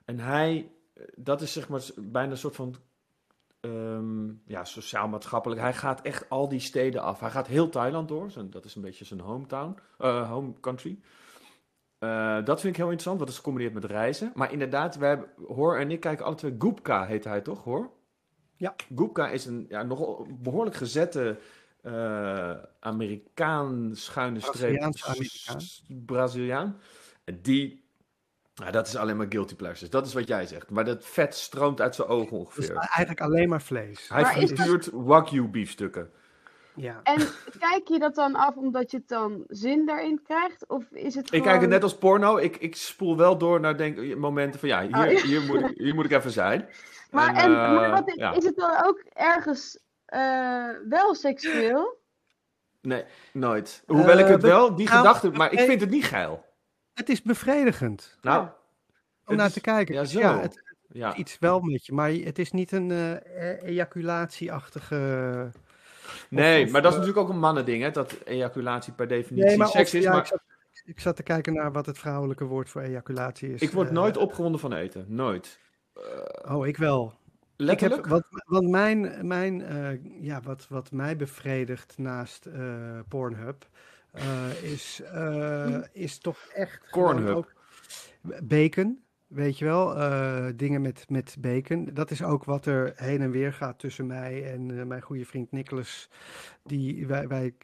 [0.05, 2.75] En hij, eh, dat is zeg maar bijna een soort van
[3.59, 5.61] ehm, ja, sociaal-maatschappelijk.
[5.61, 7.19] Hij gaat echt al die steden af.
[7.19, 8.29] Hij gaat heel Thailand door.
[8.49, 10.99] Dat is een beetje zijn hometown, eh, home country.
[12.43, 14.31] Dat vind ik heel interessant, wat is gecombineerd met reizen.
[14.35, 16.55] Maar inderdaad, wij hebben, Hoor en ik kijken alle twee.
[16.59, 17.91] Gupka heet hij toch, Hoor?
[18.57, 18.75] Ja.
[18.95, 21.37] Gupka is een ja, nogal behoorlijk gezette
[21.81, 24.93] eh, Amerikaan schuine streep.
[26.05, 26.79] Braziliaan.
[27.41, 27.83] Die,
[28.55, 29.89] nou, dat is alleen maar guilty pleasures.
[29.89, 30.69] Dat is wat jij zegt.
[30.69, 32.75] Maar dat vet stroomt uit zijn ogen Dus ongeveer.
[32.75, 34.09] eigenlijk alleen maar vlees.
[34.09, 36.09] Hij Maar is dat- frituurt wagyu biefstukken.
[36.75, 36.99] Ja.
[37.03, 37.27] En
[37.59, 40.67] kijk je dat dan af omdat je het dan zin daarin krijgt?
[40.67, 42.37] Of is het Ik kijk het net als porno.
[42.37, 45.21] Ik, ik spoel wel door naar denk, momenten van ja, hier, Oh, ja.
[45.27, 46.69] Hier, moet ik, hier moet ik even zijn.
[47.11, 48.33] Maar, En, en, eh, maar wat, is- ja.
[48.33, 51.97] is het dan ook ergens eh, wel seksueel?
[52.81, 53.03] Nee,
[53.33, 53.83] nooit.
[53.85, 56.05] Hoewel ik Eh, het we- wel, die nou, gedachte, maar ik eh, vind het niet
[56.05, 56.45] geil.
[56.93, 58.55] Het is bevredigend Nou, Ja.
[59.25, 59.95] om naar is- te kijken.
[59.95, 60.19] Ja, zo.
[60.19, 61.11] ja, het Ja.
[61.11, 65.51] is iets wel met je, maar het is niet een eh, e- ejaculatieachtige...
[66.29, 67.91] Nee, of, maar dat is eh, natuurlijk ook een mannending, hè?
[67.91, 70.03] Dat ejaculatie per definitie Nee, maar seks of- is.
[70.03, 70.41] ja, maar ik, zat,
[70.85, 73.61] ik zat te kijken naar wat het vrouwelijke woord voor ejaculatie is.
[73.61, 75.05] ik word Eh, nooit opgewonden van eten.
[75.07, 75.59] Nooit.
[76.47, 77.13] Oh, ik wel.
[77.57, 78.05] Letterlijk?
[78.05, 83.67] Ik heb, wat, want mijn, mijn eh, ja, wat, wat mij bevredigt naast eh, Pornhub
[84.11, 87.53] eh, is, eh, is toch echt ook
[88.43, 89.03] bacon.
[89.27, 91.89] Weet je wel, eh, dingen met, met bacon.
[91.93, 95.25] Dat is ook wat er heen en weer gaat tussen mij en eh, mijn goede
[95.25, 96.09] vriend Nicholas.
[96.63, 97.55] Die, wij, wij,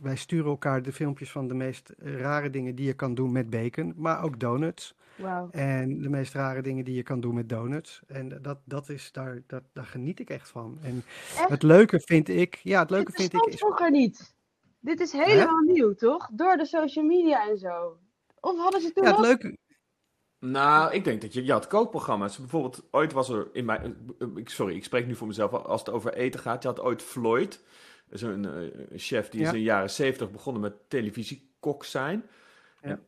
[0.00, 3.50] wij sturen elkaar de filmpjes van de meest rare dingen die je kan doen met
[3.50, 3.94] bacon.
[3.96, 4.94] Maar ook donuts.
[5.16, 5.48] Wauw.
[5.50, 8.02] En de meest rare dingen die je kan doen met donuts.
[8.06, 10.78] En dat, dat is, daar, dat, daar geniet ik echt van.
[10.82, 10.96] En
[11.38, 11.48] Echt?
[11.48, 13.58] het leuke vind ik, ja, het leuke Dit vind ik is.
[13.58, 14.34] vroeger niet.
[14.80, 16.28] Dit is helemaal nieuw, toch?
[16.32, 17.98] Door de social media en zo.
[18.40, 19.58] Of hadden ze toen Ja, het ook- leuke.
[20.40, 22.38] Nou, ik denk dat je, je had kookprogramma's.
[22.38, 24.14] Bijvoorbeeld, ooit was er in mijn.
[24.18, 25.52] eh, Sorry, ik spreek nu voor mezelf.
[25.52, 26.62] Als het over eten gaat.
[26.62, 27.62] Je had ooit Floyd.
[28.10, 32.26] Een eh, chef die is in de jaren zeventig begonnen met televisiekok zijn.
[32.82, 32.88] Ja.
[32.88, 33.00] En,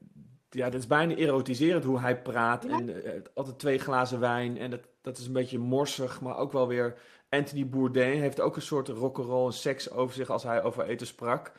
[0.50, 2.62] ja, dat is bijna erotiserend hoe hij praat.
[2.68, 2.70] Ja.
[2.78, 4.58] En eh, altijd twee glazen wijn.
[4.58, 6.98] En dat, dat is een beetje morsig, maar ook wel weer.
[7.28, 11.06] Anthony Bourdain heeft ook een soort rock'n'roll en seks over zich als hij over eten
[11.06, 11.52] sprak.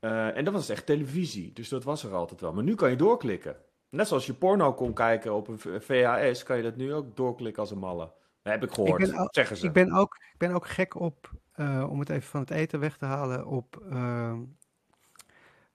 [0.00, 1.52] En dat was echt televisie.
[1.52, 2.52] Dus dat was er altijd wel.
[2.52, 3.56] Maar nu kan je doorklikken.
[3.90, 7.62] Net zoals je porno kon kijken op een VHS, kan je dat nu ook doorklikken
[7.62, 8.12] als een malle.
[8.42, 9.66] Dat heb ik gehoord, ben ook- zeggen ze.
[9.66, 12.80] Ik ben ook, ik ben ook gek op, eh, om het even van het eten
[12.80, 14.38] weg te halen, op ehm,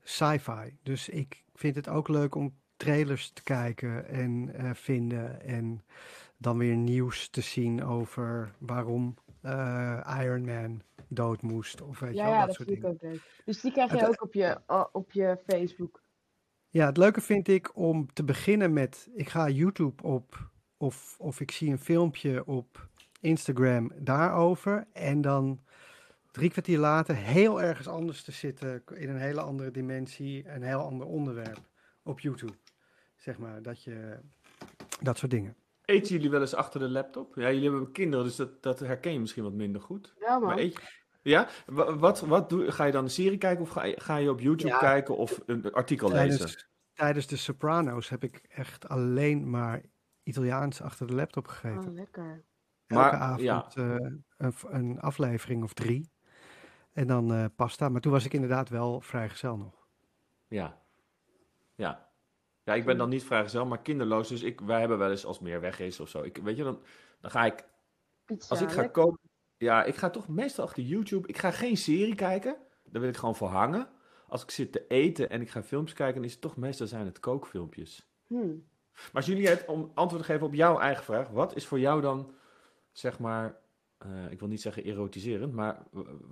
[0.03, 0.77] sci-fi.
[0.83, 5.41] Dus ik vind het ook leuk om trailers te kijken en eh, vinden.
[5.41, 5.83] En
[6.37, 11.81] dan weer nieuws te zien over waarom eh, Iron Man dood moest.
[11.81, 13.13] Of weet je Ja, wel, ja, dat dat soort vind ik dingen.
[13.15, 13.41] ook leuk.
[13.45, 14.59] Dus die krijg je Het- ook op je,
[14.91, 16.03] op je Facebook.
[16.75, 21.39] Ja, het leuke vind ik om te beginnen met, ik ga YouTube op of, of
[21.39, 22.89] ik zie een filmpje op
[23.21, 25.61] Instagram daarover en dan
[26.31, 30.79] drie kwartier later heel ergens anders te zitten in een hele andere dimensie, een heel
[30.79, 31.59] ander onderwerp
[32.03, 32.53] op YouTube.
[33.15, 34.19] Zeg maar, dat je,
[35.01, 35.55] dat soort dingen.
[35.85, 37.35] Eten jullie wel eens achter de laptop?
[37.35, 40.13] Ja, jullie hebben kinderen, dus dat, dat herken je misschien wat minder goed.
[40.19, 40.47] Ja, man.
[40.47, 41.47] Maar eet je- ja?
[41.65, 44.29] Wa- Wat, wat doe, ga je dan een serie kijken of ga je, ga je
[44.29, 44.77] op YouTube Ja.
[44.77, 46.65] kijken of een artikel lezen?
[46.93, 49.81] Tijdens, de Sopranos heb ik echt alleen maar
[50.23, 51.87] Italiaans achter de laptop gegeten.
[51.89, 52.43] Oh, lekker.
[52.87, 53.67] Maar, Elke avond ja.
[53.75, 53.95] eh,
[54.37, 56.09] een, een aflevering of drie.
[56.93, 57.89] En dan eh, pasta.
[57.89, 59.87] Maar toen was ik inderdaad wel vrijgezel nog.
[60.47, 60.81] Ja.
[61.75, 62.09] Ja.
[62.63, 64.27] Ja, ik ben dan niet vrijgezel, maar kinderloos.
[64.27, 66.21] Dus ik, wij hebben wel eens als meer weg is of zo.
[66.21, 66.81] Ik, weet je, dan,
[67.19, 67.65] dan ga ik
[68.25, 68.49] Pizza.
[68.49, 69.03] Als ik ga lekker.
[69.03, 69.24] koken,
[69.57, 71.27] ja, ik ga toch meestal achter YouTube.
[71.27, 73.89] Ik ga geen serie kijken, daar wil ik gewoon voor hangen.
[74.27, 76.87] Als ik zit te eten en ik ga films kijken, dan is het toch meestal
[76.87, 78.07] zijn het kookfilmpjes.
[78.27, 78.67] Hmm.
[79.13, 82.31] Maar Juliette, om antwoord te geven op jouw eigen vraag, wat is voor jou dan,
[82.91, 83.57] zeg maar,
[83.97, 85.83] eh, ik wil niet zeggen erotiserend, maar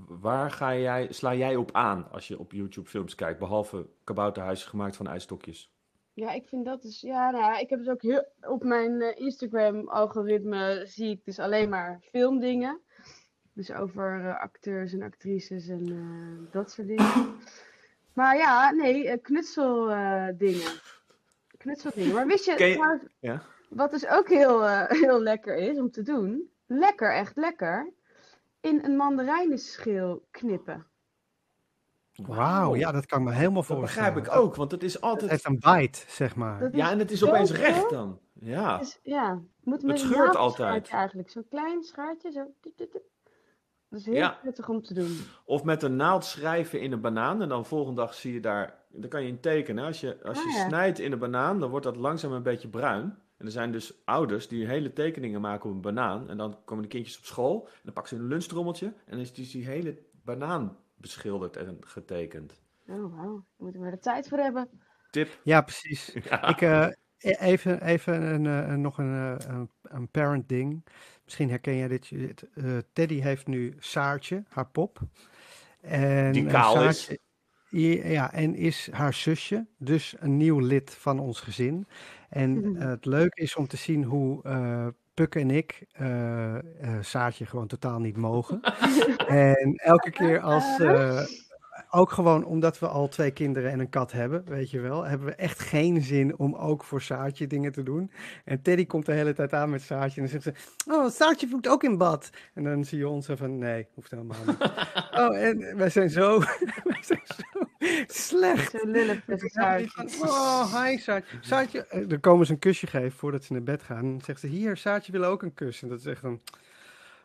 [0.07, 4.69] waar ga jij, sla jij op aan als je op YouTube films kijkt, behalve kabouterhuisjes
[4.69, 5.71] gemaakt van ijstokjes?
[6.13, 7.01] Ja, ik vind dat dus.
[7.01, 8.26] Ja, nou ik heb dus ook heel.
[8.41, 12.82] Op mijn eh, Instagram-algoritme zie ik dus alleen maar filmdingen.
[13.53, 17.35] Dus over eh, acteurs en actrices en eh, dat soort dingen.
[18.13, 20.71] Maar ja, nee, eh, knutseldingen.
[21.57, 22.13] knutseldingen.
[22.13, 23.41] Maar wist je, Ken je- trouwens, Ja.
[23.69, 26.49] wat dus ook heel, eh, heel lekker is om te doen?
[26.65, 27.93] Lekker, echt lekker.
[28.61, 30.87] In een mandarijnenschil knippen.
[32.13, 34.13] Wauw, ja, dat kan ik me helemaal Dat voorstellen.
[34.13, 35.29] begrijp ik ook, want het is Het altijd...
[35.31, 36.59] heeft een bite, zeg maar.
[36.59, 38.19] Dat Ja, is en het is opeens recht dan.
[38.33, 38.77] Ja.
[38.77, 40.89] Dus, ja, moet een scheurt altijd.
[40.89, 41.29] eigenlijk.
[41.29, 42.53] Zo'n klein schaartje, zo.
[42.61, 43.03] tip, tip, tip.
[43.93, 44.37] Dat is heel Ja.
[44.41, 45.17] prettig om te doen.
[45.45, 48.79] Of met een naald schrijven in een banaan en dan volgende dag zie je daar,
[48.89, 49.85] dan kan je in tekenen.
[49.85, 50.67] Als je, als je Ah, ja.
[50.67, 53.17] snijdt in een banaan, dan wordt dat langzaam een beetje bruin.
[53.37, 56.29] En er zijn dus ouders die hele tekeningen maken op een banaan.
[56.29, 57.67] En dan komen de kindjes op school.
[57.67, 58.85] En dan pakken ze een lunchtrommeltje.
[58.85, 62.61] En dan is dus die hele banaan beschilderd en getekend.
[62.87, 63.33] Oh, wauw.
[63.33, 64.69] Daar moeten we er de tijd voor hebben.
[65.11, 65.39] Tip.
[65.43, 66.13] Ja, precies.
[66.29, 66.47] Ja.
[66.47, 66.87] Ik, eh,
[67.24, 70.84] even, even een, eh, een- nog een, eh, een, een parent ding.
[71.24, 72.11] Misschien herken jij dit.
[72.55, 72.63] eh,
[72.93, 74.99] Teddy heeft nu Saartje, haar pop.
[75.82, 77.03] En, Die kaal is.
[77.03, 77.21] Saartje-
[78.09, 81.88] Ja, en is haar zusje, dus een nieuw lid van ons gezin.
[82.30, 82.82] En Mhm.
[82.89, 86.61] het leuke is om te zien hoe eh Puk en ik eh, eh,
[87.01, 88.61] Saartje gewoon totaal niet mogen.
[89.28, 91.24] en elke keer als, eh,
[91.95, 95.27] ook gewoon omdat we al twee kinderen en een kat hebben, weet je wel, hebben
[95.27, 98.11] we echt geen zin om ook voor Saartje dingen te doen.
[98.45, 101.47] En Teddy komt de hele tijd aan met Saartje en dan zegt ze, oh, Saartje
[101.47, 102.29] moet ook in bad.
[102.53, 104.57] En dan zie je ons zo van, nee, hoeft helemaal niet.
[105.21, 106.39] oh, en wij zijn zo,
[106.83, 107.67] wij zijn zo
[108.07, 108.71] slecht.
[108.71, 110.07] Zo lullig met saartje.
[110.21, 111.37] Oh, hi Saartje.
[111.41, 111.85] Saartje.
[111.87, 113.97] eh, Dan komen ze een kusje geven voordat ze naar bed gaan.
[113.97, 115.81] En dan zegt ze, hier, Saartje wil ook een kus.
[115.81, 116.39] En dat is echt dan...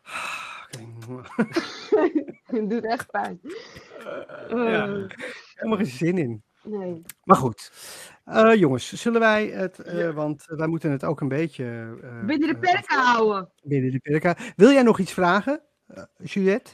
[2.59, 3.39] Het doet echt pijn.
[4.49, 4.87] Ja.
[4.87, 5.03] Eh,
[5.53, 6.43] Helemaal geen zin in.
[6.63, 7.01] Nee.
[7.23, 7.71] Maar goed.
[8.25, 9.79] Eh, jongens, zullen wij het...
[9.79, 11.97] eh, Want wij moeten het ook een beetje...
[12.03, 13.49] eh, Binnen de perken houden.
[13.63, 14.35] binnen de perken.
[14.55, 15.61] Wil jij nog iets vragen,
[16.17, 16.71] Juliette?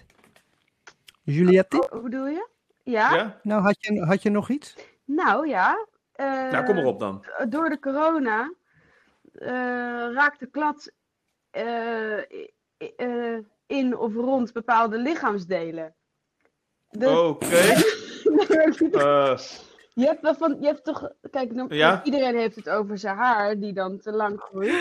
[1.23, 1.81] Juliette?
[1.83, 2.47] Oh, hoe bedoel je?
[2.83, 3.15] Ja?
[3.15, 3.39] Ja?
[3.43, 4.75] Nou, had je, had je nog iets?
[5.05, 5.87] Nou ja.
[6.11, 7.25] eh, Nou, kom maar op dan.
[7.49, 8.53] Door de corona
[9.33, 9.47] eh,
[10.13, 10.39] raakt
[13.67, 15.95] in of rond bepaalde lichaamsdelen.
[16.89, 17.45] Dus, Oké.
[18.91, 19.37] Eh,
[19.93, 22.01] je, hebt wel van, je hebt toch, kijk, dan, Ja?
[22.03, 24.73] iedereen heeft het over zijn haar die dan te lang groeit.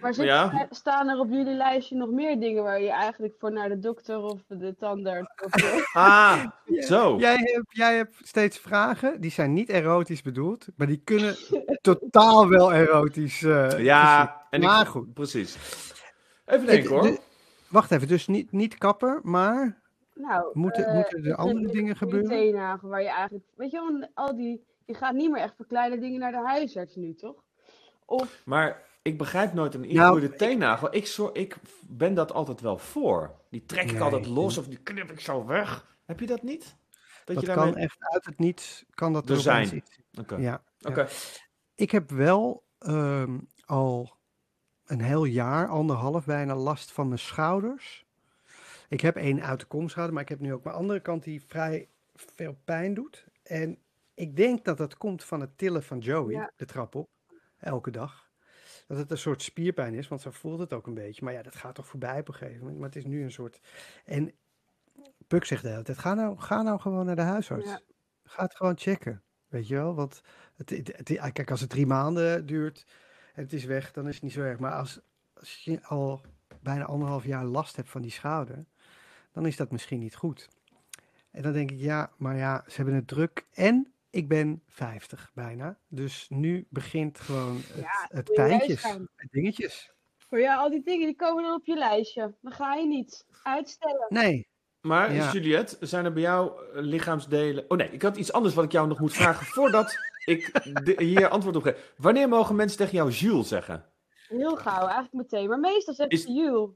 [0.00, 0.66] Maar zit- Ja.
[0.70, 4.18] staan er op jullie lijstje nog meer dingen waar je eigenlijk voor naar de dokter
[4.18, 5.50] of de tandarts of
[5.92, 7.16] ah, zo.
[7.18, 11.36] Jij hebt, jij hebt steeds vragen, die zijn niet erotisch bedoeld, maar die kunnen
[11.80, 13.78] totaal wel erotisch eh.
[13.78, 15.14] Ja, en ik, Maar goed.
[15.14, 15.56] Precies.
[16.46, 17.18] Even denken hoor.
[17.72, 19.82] Wacht even, dus niet, niet kapper, maar
[20.14, 22.28] Nou, moeten, eh, moeten er andere dingen gebeuren?
[22.28, 25.66] teennagel waar je eigenlijk, weet je wel, al die, je gaat niet meer echt voor
[25.66, 27.44] kleine dingen naar de huisarts nu, toch?
[28.04, 30.94] Of, Maar ik begrijp nooit een Nou, ingegroeide teennagel.
[30.94, 31.56] Ik, ik
[31.88, 33.34] ben dat altijd wel voor.
[33.50, 35.96] Die trek ik Nee, altijd los of die knip ik zo weg.
[36.04, 36.76] Heb je dat niet?
[37.24, 39.84] Dat, Dat je kan echt uit het niets, kan dat Er er zijn.
[40.20, 40.34] Oké.
[40.36, 40.88] Ja, ja.
[40.88, 41.08] Oké.
[41.74, 44.16] Ik heb wel ehm, al
[44.92, 48.04] een heel jaar, anderhalf bijna, last van mijn schouders.
[48.88, 51.42] Ik heb één uit de komschouder, maar ik heb nu ook mijn andere kant die
[51.46, 53.26] vrij veel pijn doet.
[53.42, 53.78] En
[54.14, 56.52] ik denk dat dat komt van het tillen van Joey, Ja.
[56.56, 57.08] de trap op,
[57.58, 58.30] elke dag.
[58.86, 61.24] Dat het een soort spierpijn is, want zo voelt het ook een beetje.
[61.24, 62.78] Maar ja, dat gaat toch voorbij op een gegeven moment.
[62.78, 63.60] Maar het is nu een soort...
[64.04, 64.32] En
[65.26, 67.68] Puk zegt de hele tijd, ga nou, ga nou gewoon naar de huisarts.
[67.68, 67.80] Ja.
[68.24, 69.94] Ga het gewoon checken, weet je wel.
[69.94, 70.20] Want
[70.56, 72.86] het, het, het- kijk, als het drie maanden duurt
[73.34, 74.58] en het is weg, dan is het niet zo erg.
[74.58, 75.00] Maar als,
[75.34, 76.20] als je al
[76.62, 78.64] bijna anderhalf jaar last hebt van die schouder,
[79.32, 80.48] dan is dat misschien niet goed.
[81.30, 83.46] En dan denk ik, ja, maar ja, ze hebben het druk.
[83.52, 85.78] En ik ben 50 bijna.
[85.88, 88.96] Dus nu begint gewoon het, Ja, het pijntjes,
[89.30, 89.92] dingetjes.
[90.18, 92.34] voor ja, al die dingen die komen dan op je lijstje.
[92.40, 94.06] Dan ga je niet uitstellen.
[94.08, 94.48] Nee,
[94.80, 95.32] Maar Ja.
[95.32, 97.70] Juliette, zijn er bij jou eh, lichaamsdelen...
[97.70, 100.50] Oh nee, ik had iets anders wat ik jou nog moet vragen voordat ik
[100.84, 101.94] de- hier antwoord op geef.
[101.96, 103.84] Wanneer mogen mensen tegen jou Jules zeggen?
[104.28, 105.48] Heel gauw, eigenlijk meteen.
[105.48, 106.70] Maar meestal zegt Is- ze Jules.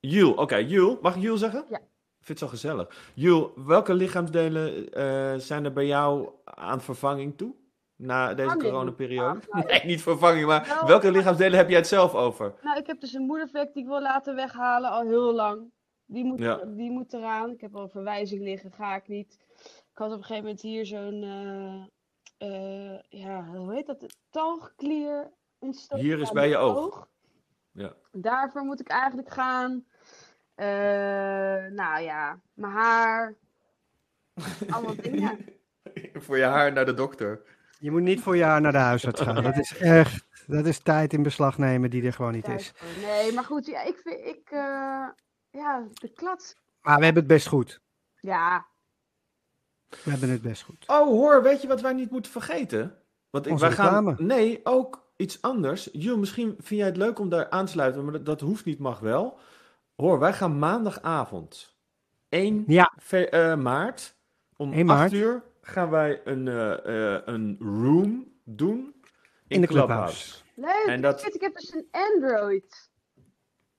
[0.00, 0.96] Jules, oké, Jules.
[1.00, 1.64] Mag ik Jules zeggen?
[1.68, 1.76] Ja.
[1.78, 3.10] Ik vind het zo gezellig.
[3.14, 7.54] Jules, welke lichaamsdelen eh, zijn er bij jou aan vervanging toe?
[7.96, 9.40] Na deze coronaperiode?
[9.48, 12.54] Ah, nou, Nee, niet vervanging, maar Wel- welke lichaamsdelen heb jij het zelf over?
[12.62, 15.72] Nou, ik heb dus een moedervlek die ik wil laten weghalen al heel lang.
[16.06, 16.56] Die moet, Ja.
[16.64, 17.50] die moet eraan.
[17.50, 19.38] Ik heb al een verwijzing liggen, ga ik niet.
[19.92, 21.84] Ik had op een gegeven moment hier zo'n, eh,
[22.52, 24.16] eh, ja, hoe heet dat?
[24.30, 27.08] Talgklier ontstoken Hier is bij je oog.
[27.72, 27.94] Ja.
[28.12, 29.84] Daarvoor moet ik eigenlijk gaan.
[30.54, 30.66] Eh,
[31.70, 33.34] nou ja, mijn haar.
[34.70, 35.38] Allemaal dingen.
[36.12, 37.42] Voor je haar naar de dokter.
[37.78, 39.42] je moet niet voor jaar naar de huisarts gaan.
[39.42, 42.72] Dat is echt, dat is tijd in beslag nemen die er gewoon niet is.
[43.02, 45.08] Nee, maar goed, ja, ik vind, ik, eh,
[45.50, 46.56] ja, de klats.
[46.80, 47.80] Maar we hebben het best goed.
[48.20, 48.66] Ja,
[50.04, 50.84] We hebben het best goed.
[50.86, 52.96] Oh, hoor, weet je wat wij niet moeten vergeten?
[53.30, 54.14] Want ik, Onze wij gaan.
[54.18, 55.88] Nee, ook iets anders.
[55.92, 58.64] Jules, misschien vind jij het leuk om daar aan te sluiten, maar dat, dat hoeft
[58.64, 59.38] niet, mag wel.
[59.96, 61.76] Hoor, wij gaan maandagavond
[62.28, 62.92] 1 Ja.
[62.98, 64.16] fe- eh, maart
[64.56, 65.12] om 1 8 maart.
[65.12, 68.78] uur gaan wij een, eh, eh, een room doen
[69.46, 70.42] in, In de Clubhouse.
[70.54, 70.80] Clubhouse.
[70.84, 70.94] leuk.
[70.94, 72.90] En dat- ik heb dus een Android.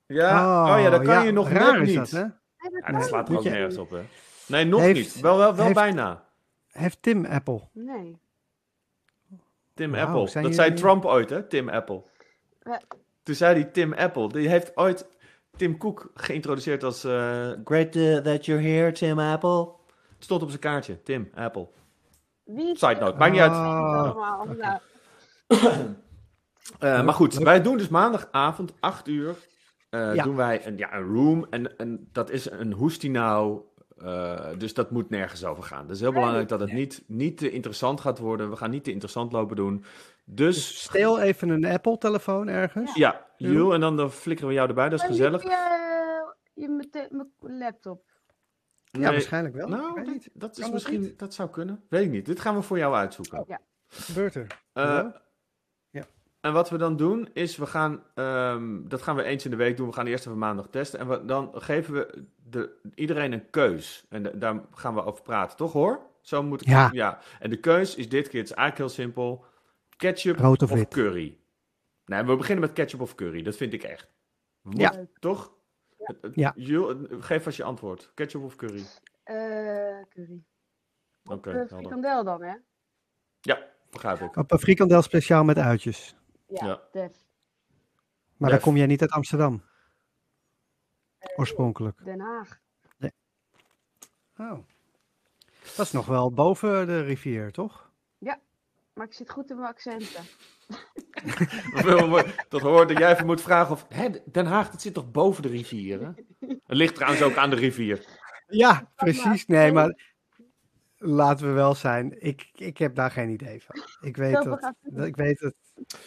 [0.07, 1.97] Ja, oh, ja, dat kan je nog raar net is niet.
[1.97, 2.21] dat, hè?
[2.21, 4.01] Dat Ja, kan dat slaat er ook nergens op, hè?
[4.47, 5.19] Nee, nog Heeft- niet.
[5.19, 6.23] Wel, wel, wel heeft- bijna.
[6.71, 7.61] Heeft Tim Apple.
[7.71, 8.17] Nee.
[9.73, 10.41] Tim Apple.
[10.41, 11.43] Dat zei Trump ooit, hè?
[11.43, 12.03] Tim Apple.
[13.23, 15.07] Toen zei die Tim Apple, die heeft ooit
[15.57, 19.69] Tim Cook geïntroduceerd als eh, Great uh, that you're here, Tim Apple.
[20.15, 21.67] Het stond op zijn kaartje, Tim Apple.
[22.43, 23.51] Wie Side note, maakt niet uit.
[23.51, 24.75] Ah,
[26.79, 29.35] Eh, maar goed, wij doen dus maandagavond, 8 uur,
[29.89, 30.23] eh, Ja.
[30.23, 31.45] doen wij een, ja, een room.
[31.49, 33.61] En, en dat is een hoestinau.
[33.97, 35.81] Eh dus dat moet nergens over gaan.
[35.81, 38.49] Het is heel belangrijk dat het niet, niet te interessant gaat worden.
[38.49, 39.83] We gaan niet te interessant lopen doen.
[40.25, 42.95] Dus Dus steel even een Apple-telefoon ergens.
[42.95, 44.89] ja, Jules, en dan, dan flikkeren we jou erbij.
[44.89, 45.43] Dat is gezellig.
[45.43, 46.69] niet Je, je
[47.09, 48.03] mijn laptop.
[48.85, 49.67] Ja, waarschijnlijk wel.
[49.67, 51.83] Nou, dat, is misschien, dat zou kunnen.
[51.89, 52.25] Weet ik niet.
[52.25, 53.37] Dit gaan we voor jou uitzoeken.
[53.47, 54.47] Wat gebeurt er?
[54.73, 54.83] Eh?
[54.83, 55.21] Ja.
[56.45, 59.57] En wat we dan doen, is we gaan, ehm, dat gaan we eens in de
[59.57, 59.87] week doen.
[59.87, 60.99] We gaan eerst even maandag testen.
[60.99, 64.05] En we, dan geven we de, iedereen een keus.
[64.09, 66.01] En da- daar gaan we over praten, toch hoor?
[66.21, 67.19] Zo moet ik Ja.
[67.39, 69.45] En de keus is dit keer, het is eigenlijk heel simpel.
[69.97, 70.87] Ketchup Rood of of, wit?
[70.87, 71.37] curry.
[72.05, 73.41] Nee, we beginnen met ketchup of curry.
[73.41, 74.09] Dat vind ik echt.
[74.69, 75.05] Ja.
[75.19, 75.53] Toch?
[76.33, 76.53] Ja.
[76.55, 78.11] Jules, geef als je antwoord.
[78.13, 78.83] Ketchup of curry?
[79.23, 79.35] Eh,
[80.09, 80.43] curry.
[81.23, 82.53] Oké, Eh, frikandel dan, hè?
[83.41, 83.59] Ja,
[83.91, 84.35] begrijp ik.
[84.37, 86.15] Op een frikandel speciaal met uitjes.
[86.47, 86.81] Ja, Ja.
[86.91, 87.11] def.
[88.37, 88.57] Maar Def.
[88.59, 89.63] dan kom jij niet uit Amsterdam.
[91.35, 92.05] Oorspronkelijk.
[92.05, 92.59] Den Haag.
[94.37, 94.59] Oh.
[95.75, 97.85] Dat is nog wel boven de rivier, toch?
[98.95, 100.23] Maar ik zit goed in mijn accenten.
[102.49, 103.85] Dat hoort dat jij even moet vragen of...
[103.89, 106.15] Hè, Den Haag, dat zit toch boven de rivieren?
[106.39, 108.05] Het ligt trouwens ook aan de rivier.
[108.47, 109.45] Ja, precies.
[109.45, 110.14] Nee, maar
[111.05, 112.15] laten we wel zijn.
[112.25, 113.75] Ik, ik heb daar geen idee van.
[114.01, 114.73] Ik weet dat-
[115.05, 115.55] Ik weet het.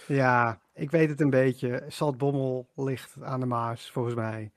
[0.06, 1.84] Ja, ik weet het een beetje.
[1.88, 4.52] Saltbommel ligt aan de Maas, volgens mij.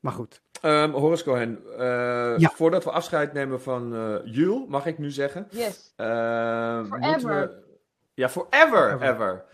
[0.00, 0.42] Maar goed.
[0.60, 2.50] Ehm Horace Cohen, eh, Ja.
[2.54, 5.46] voordat we afscheid nemen van eh Jules, mag ik nu zeggen...
[5.50, 5.92] Yes.
[5.96, 7.26] eh, Forever.
[7.48, 7.62] we-
[8.14, 9.14] Ja, forever, Forever.
[9.14, 9.44] ever.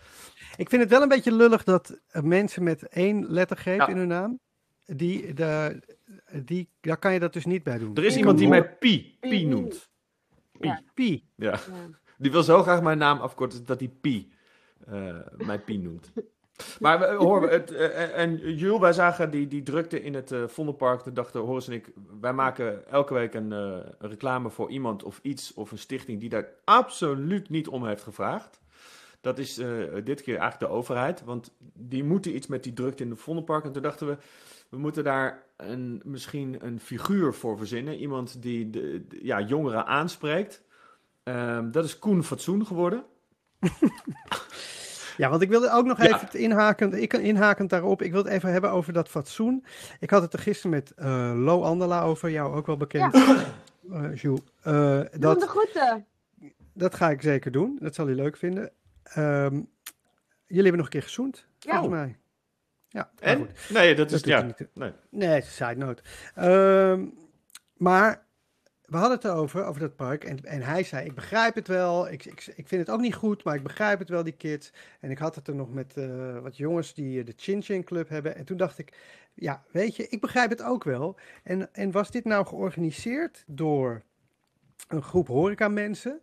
[0.57, 3.87] Ik vind het wel een beetje lullig dat mensen met één lettergreep Ja.
[3.87, 4.39] in hun naam,
[4.85, 5.79] die, de,
[6.43, 7.95] die, daar kan je dat dus niet bij doen.
[7.95, 9.29] Er is iemand die mij Pi, Pie.
[9.29, 9.89] Pi noemt.
[10.93, 11.23] Pi.
[11.35, 11.51] Ja.
[11.51, 11.59] Ja.
[12.17, 14.31] Die wil zo graag mijn naam afkorten dat hij Pi
[14.85, 16.11] eh, mij Pi noemt.
[16.79, 20.31] Maar we, hoor, we, het, eh, en Jules, wij zagen die, die drukte in het
[20.31, 21.01] eh Vondelpark.
[21.01, 25.19] Toen dachten Horace en ik, wij maken elke week een, eh, reclame voor iemand of
[25.21, 28.59] iets of een stichting die daar absoluut niet om heeft gevraagd.
[29.21, 29.67] Dat is eh,
[30.03, 33.65] dit keer eigenlijk de overheid, want die moeten iets met die drukte in het Vondelpark.
[33.65, 34.17] En toen dachten we,
[34.75, 37.95] we moeten daar een, misschien een figuur voor verzinnen.
[37.97, 40.61] Iemand die de, de- ja, jongeren aanspreekt.
[41.23, 43.03] Ehm, dat is Koen Fatsoen geworden.
[45.17, 46.15] Ja, want ik wilde ook nog Ja.
[46.23, 49.65] even inhakend, ik, inhakend daarop, ik wil het even hebben over dat fatsoen.
[49.99, 54.15] Ik had het er gisteren met eh Lo Andela over, jou ook wel bekend, eh,
[54.15, 54.39] Jules.
[54.61, 56.05] Eh, Doe hem de dat, groeten.
[56.73, 58.71] dat ga ik zeker doen, dat zal hij leuk vinden.
[59.03, 59.53] Ehm,
[60.45, 61.71] jullie hebben nog een keer gezoend, Ja.
[61.71, 62.17] volgens mij.
[62.95, 63.37] Ja, En?
[63.37, 63.69] goed.
[63.69, 64.21] Nee, dat is...
[64.21, 64.67] Dat ja, niet.
[64.73, 64.91] nee.
[65.09, 66.03] Nee, het is een side note.
[66.35, 67.05] Ehm,
[67.73, 68.25] maar
[68.85, 70.23] we hadden het erover, over dat park.
[70.23, 72.11] En, en hij zei, ik begrijp het wel.
[72.11, 74.73] Ik, ik, ik vind het ook niet goed, maar ik begrijp het wel, die kids.
[74.99, 77.83] En ik had het er nog met eh, wat jongens die eh, de Chin Chin
[77.83, 78.35] Club hebben.
[78.35, 78.97] En toen dacht ik,
[79.33, 81.17] ja, weet je, ik begrijp het ook wel.
[81.43, 84.01] En, en was dit nou georganiseerd door
[84.87, 86.21] een groep horecamensen?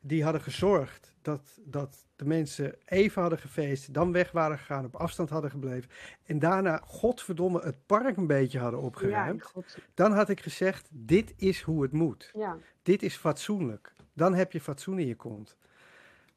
[0.00, 4.96] Die hadden gezorgd dat, dat de mensen even hadden gefeest, dan weg waren gegaan, op
[4.96, 5.90] afstand hadden gebleven.
[6.24, 9.52] En daarna, godverdomme, het park een beetje hadden Ja, opgeruimd.
[9.94, 12.30] Dan had ik gezegd, dit is hoe het moet.
[12.34, 12.56] Ja.
[12.82, 13.92] Dit is fatsoenlijk.
[14.12, 15.56] Dan heb je fatsoen in je kont.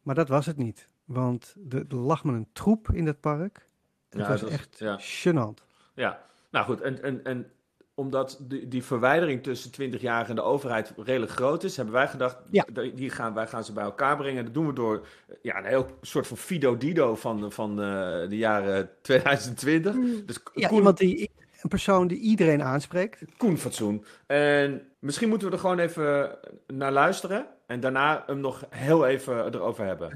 [0.02, 0.88] Maar dat was het niet.
[1.06, 3.68] Want er lag me een troep in dat park.
[4.10, 5.00] Het Ja, was dat echt ja.
[5.00, 5.64] gênant.
[5.94, 6.82] Ja, nou goed.
[6.82, 7.52] En, en, en
[7.96, 12.38] omdat die, die verwijdering tussen 20-jarigen en de overheid redelijk groot is, hebben wij gedacht,
[12.50, 12.66] Ja.
[12.96, 14.38] die gaan, wij gaan ze bij elkaar brengen.
[14.38, 17.70] En dat doen we door eh, ja, een heel soort van Fido Dido van, van
[17.72, 17.86] eh,
[18.30, 19.96] de jaren 2020.
[20.26, 21.30] Dus Ja, Koen, iemand die,
[21.62, 23.22] een persoon die iedereen aanspreekt.
[23.38, 24.06] Koenfatsoen.
[24.26, 26.38] En misschien moeten we er gewoon even
[26.68, 27.46] naar luisteren.
[27.68, 30.10] En daarna hem nog heel even erover hebben.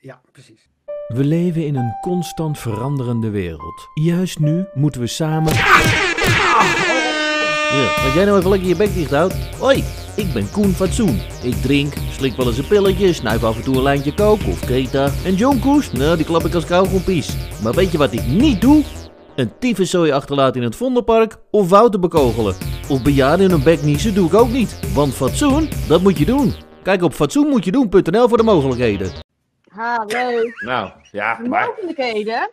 [0.00, 0.68] Ja, precies.
[1.08, 3.88] We leven in een constant veranderende wereld.
[3.94, 5.52] Juist nu moeten we samen.
[7.74, 9.34] Ja, als jij nou even lekker je bek dicht houdt.
[9.58, 9.84] Hoi,
[10.16, 11.20] ik ben Koen Fatsoen.
[11.42, 14.60] Ik drink, slik wel eens een pilletje, snuif af en toe een lijntje kook of
[14.60, 15.10] kreta.
[15.24, 17.36] En John Koes, nou die klap ik als kauwgompies.
[17.62, 18.82] Maar weet je wat ik niet doe?
[19.36, 22.54] Een tyfuszooi achterlaten in het Vondelpark of wouden bekogelen.
[22.88, 24.78] Of bejaarden in hun bek niezen doe ik ook niet.
[24.94, 26.54] Want fatsoen, dat moet je doen.
[26.82, 29.10] Kijk op fatsoenmoetjedoen.nl voor de mogelijkheden.
[29.68, 30.62] Ha, leuk.
[30.64, 31.66] Nou, ja, De maar...
[31.76, 32.50] mogelijkheden.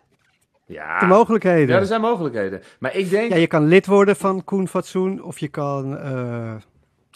[0.72, 1.76] Ja, De mogelijkheden.
[1.76, 2.62] ja, er zijn mogelijkheden.
[2.80, 3.32] Maar ik denk...
[3.32, 5.98] Ja, je kan lid worden van Koen Fatsoen of je kan...
[5.98, 6.56] eh,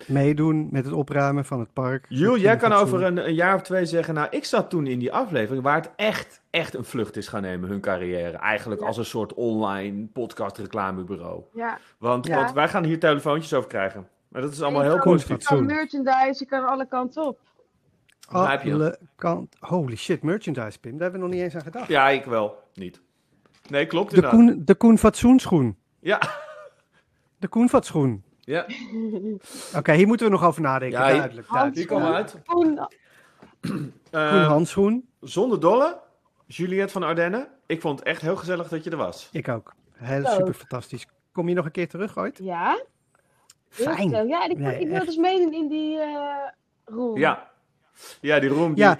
[0.07, 2.05] meedoen met het opruimen van het park.
[2.09, 2.87] Jules, jij kan Fatsoen.
[2.87, 4.13] over een, een jaar of twee zeggen...
[4.13, 7.41] Nou, ik zat toen in die aflevering waar het echt, echt een vlucht is gaan
[7.41, 8.37] nemen, hun carrière.
[8.37, 8.87] Eigenlijk Ja.
[8.87, 11.43] als een soort online podcast reclamebureau.
[11.53, 11.77] Ja.
[11.97, 12.35] Want, Ja.
[12.35, 14.07] want wij gaan hier telefoontjes over krijgen.
[14.27, 15.27] Maar dat is allemaal heel kan- positief.
[15.41, 15.75] Je kan Fatsoen.
[15.77, 17.39] merchandise, je kan alle kanten op.
[18.27, 19.55] Alle kant.
[19.59, 20.91] Holy shit, merchandise, Pim.
[20.91, 21.87] Daar hebben we nog niet eens aan gedacht.
[21.87, 22.63] Ja, ik wel.
[22.73, 23.01] Niet.
[23.69, 24.39] Nee, klopt De inderdaad.
[24.39, 25.77] Koen, de Koen Fatsoenschoen.
[25.99, 26.19] Ja.
[27.37, 28.23] De Koen Fatsoen.
[28.39, 28.65] Ja,
[29.75, 30.99] Oké, hier moeten we nog over nadenken.
[30.99, 31.47] Ja, hier- duidelijk.
[31.47, 31.77] Duidelijk.
[31.77, 32.35] die komen uit.
[32.45, 32.77] Koen,
[34.11, 35.07] Eh, Koen Handschoen.
[35.19, 35.99] zonder dolle,
[36.47, 37.47] Juliette van Ardennen.
[37.65, 39.29] Ik vond het echt heel gezellig dat je er was.
[39.31, 39.73] Ik ook.
[39.93, 41.05] Heel super fantastisch.
[41.31, 42.37] Kom je nog een keer terug ooit?
[42.43, 42.83] ja.
[43.69, 44.09] Fijn.
[44.27, 46.35] Ja, en ik, Nee, ik wil dus meedoen in die eh
[46.85, 47.17] room.
[47.17, 47.51] Ja.
[48.21, 48.73] Ja, die room.
[48.73, 48.83] Die...
[48.83, 48.97] Ja.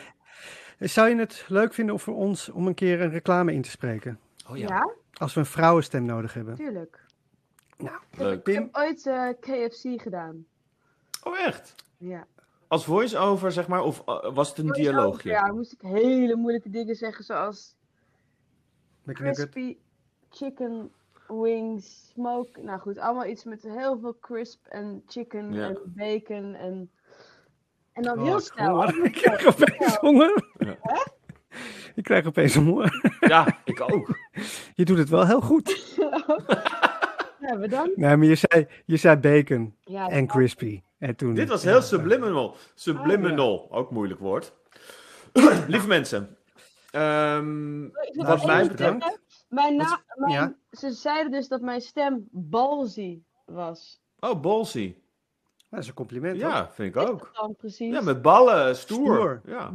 [0.79, 4.19] Zou je het leuk vinden voor ons om een keer een reclame in te spreken?
[4.49, 4.93] Oh Ja, ja.
[5.13, 6.55] Als we een vrouwenstem nodig hebben.
[6.55, 7.03] tuurlijk.
[8.17, 8.47] Leuk.
[8.47, 10.45] Ik heb ooit eh, KFC gedaan.
[11.23, 11.75] Oh, echt?
[11.97, 12.27] Ja.
[12.67, 13.83] Als voice-over, zeg maar?
[13.83, 15.29] Of eh, was het een dialoogje?
[15.29, 17.75] Ja, moest ik hele moeilijke dingen zeggen, zoals
[19.05, 19.77] crispy
[20.29, 20.91] chicken
[21.27, 22.61] wings, smoke.
[22.61, 25.67] Nou goed, allemaal iets met heel veel crisp en chicken Ja.
[25.67, 26.89] en bacon en...
[27.93, 28.83] En dan Oh, heel snel.
[29.03, 29.97] Ik krijg snel, opeens snel.
[29.99, 30.43] honger.
[30.57, 30.77] Ja.
[31.95, 32.93] Ik krijg opeens honger.
[33.19, 34.17] Ja, ik ook.
[34.73, 35.97] Je doet het wel heel goed.
[37.39, 37.97] Ja, bedankt.
[37.97, 40.81] Nee, maar je zei, je zei bacon Ja, en crispy.
[40.97, 42.55] En toen, Dit was ja, heel subliminal.
[42.73, 44.53] Subliminal, ook moeilijk woord.
[45.67, 46.37] Lieve mensen.
[46.91, 49.19] ehm, wat mij betreft...
[49.49, 50.55] Mijn na, mijn, ja.
[50.71, 54.01] Ze zeiden dus dat mijn stem ballsy was.
[54.19, 54.95] Oh, ballsy.
[55.69, 56.37] Dat is een compliment.
[56.37, 57.29] Ja, vind ik ook.
[57.33, 57.93] Dan precies.
[57.93, 58.99] Ja, met ballen, stoer.
[58.99, 59.41] Stoer.
[59.45, 59.73] Ja.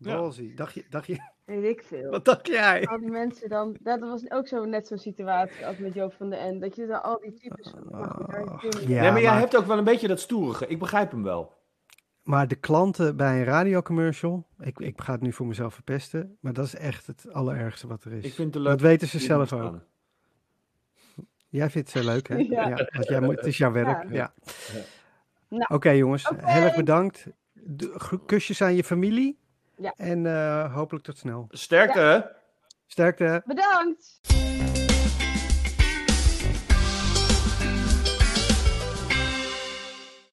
[0.00, 0.42] Ballsy.
[0.42, 0.54] Ja.
[0.56, 2.10] Dacht je, dacht je, Weet ik veel.
[2.10, 2.86] wat dacht jij?
[2.86, 6.30] Al die mensen dan, dat was ook zo net zo'n situatie als met Joop van
[6.30, 6.60] den N.
[6.60, 7.74] Dat je dan al die types.
[7.90, 9.84] maar goed, daar kun je niet- Ja, nee, maar jij maar- hebt ook wel een
[9.84, 10.66] beetje dat stoerige.
[10.66, 11.58] Ik begrijp hem wel.
[12.22, 16.52] Maar de klanten bij een radiocommercial, ik, ik ga het nu voor mezelf verpesten, maar
[16.52, 18.24] dat is echt het allerergste wat er is.
[18.24, 18.72] Ik vind het leuk.
[18.72, 19.78] dat weten ze zelf ook.
[21.48, 22.36] Jij vindt het zo leuk, hè?
[22.58, 22.68] Ja.
[22.92, 24.02] want jij moet, het is jouw werk.
[24.10, 24.14] Ja.
[24.14, 24.32] Ja.
[25.48, 27.26] Nou, Oké, jongens, heel erg bedankt.
[27.52, 29.38] De- kusjes aan je familie.
[29.80, 29.94] Ja.
[29.96, 31.46] En eh, hopelijk tot snel.
[31.48, 32.36] Sterkte.
[32.86, 33.42] Sterkte.
[33.46, 34.20] Bedankt!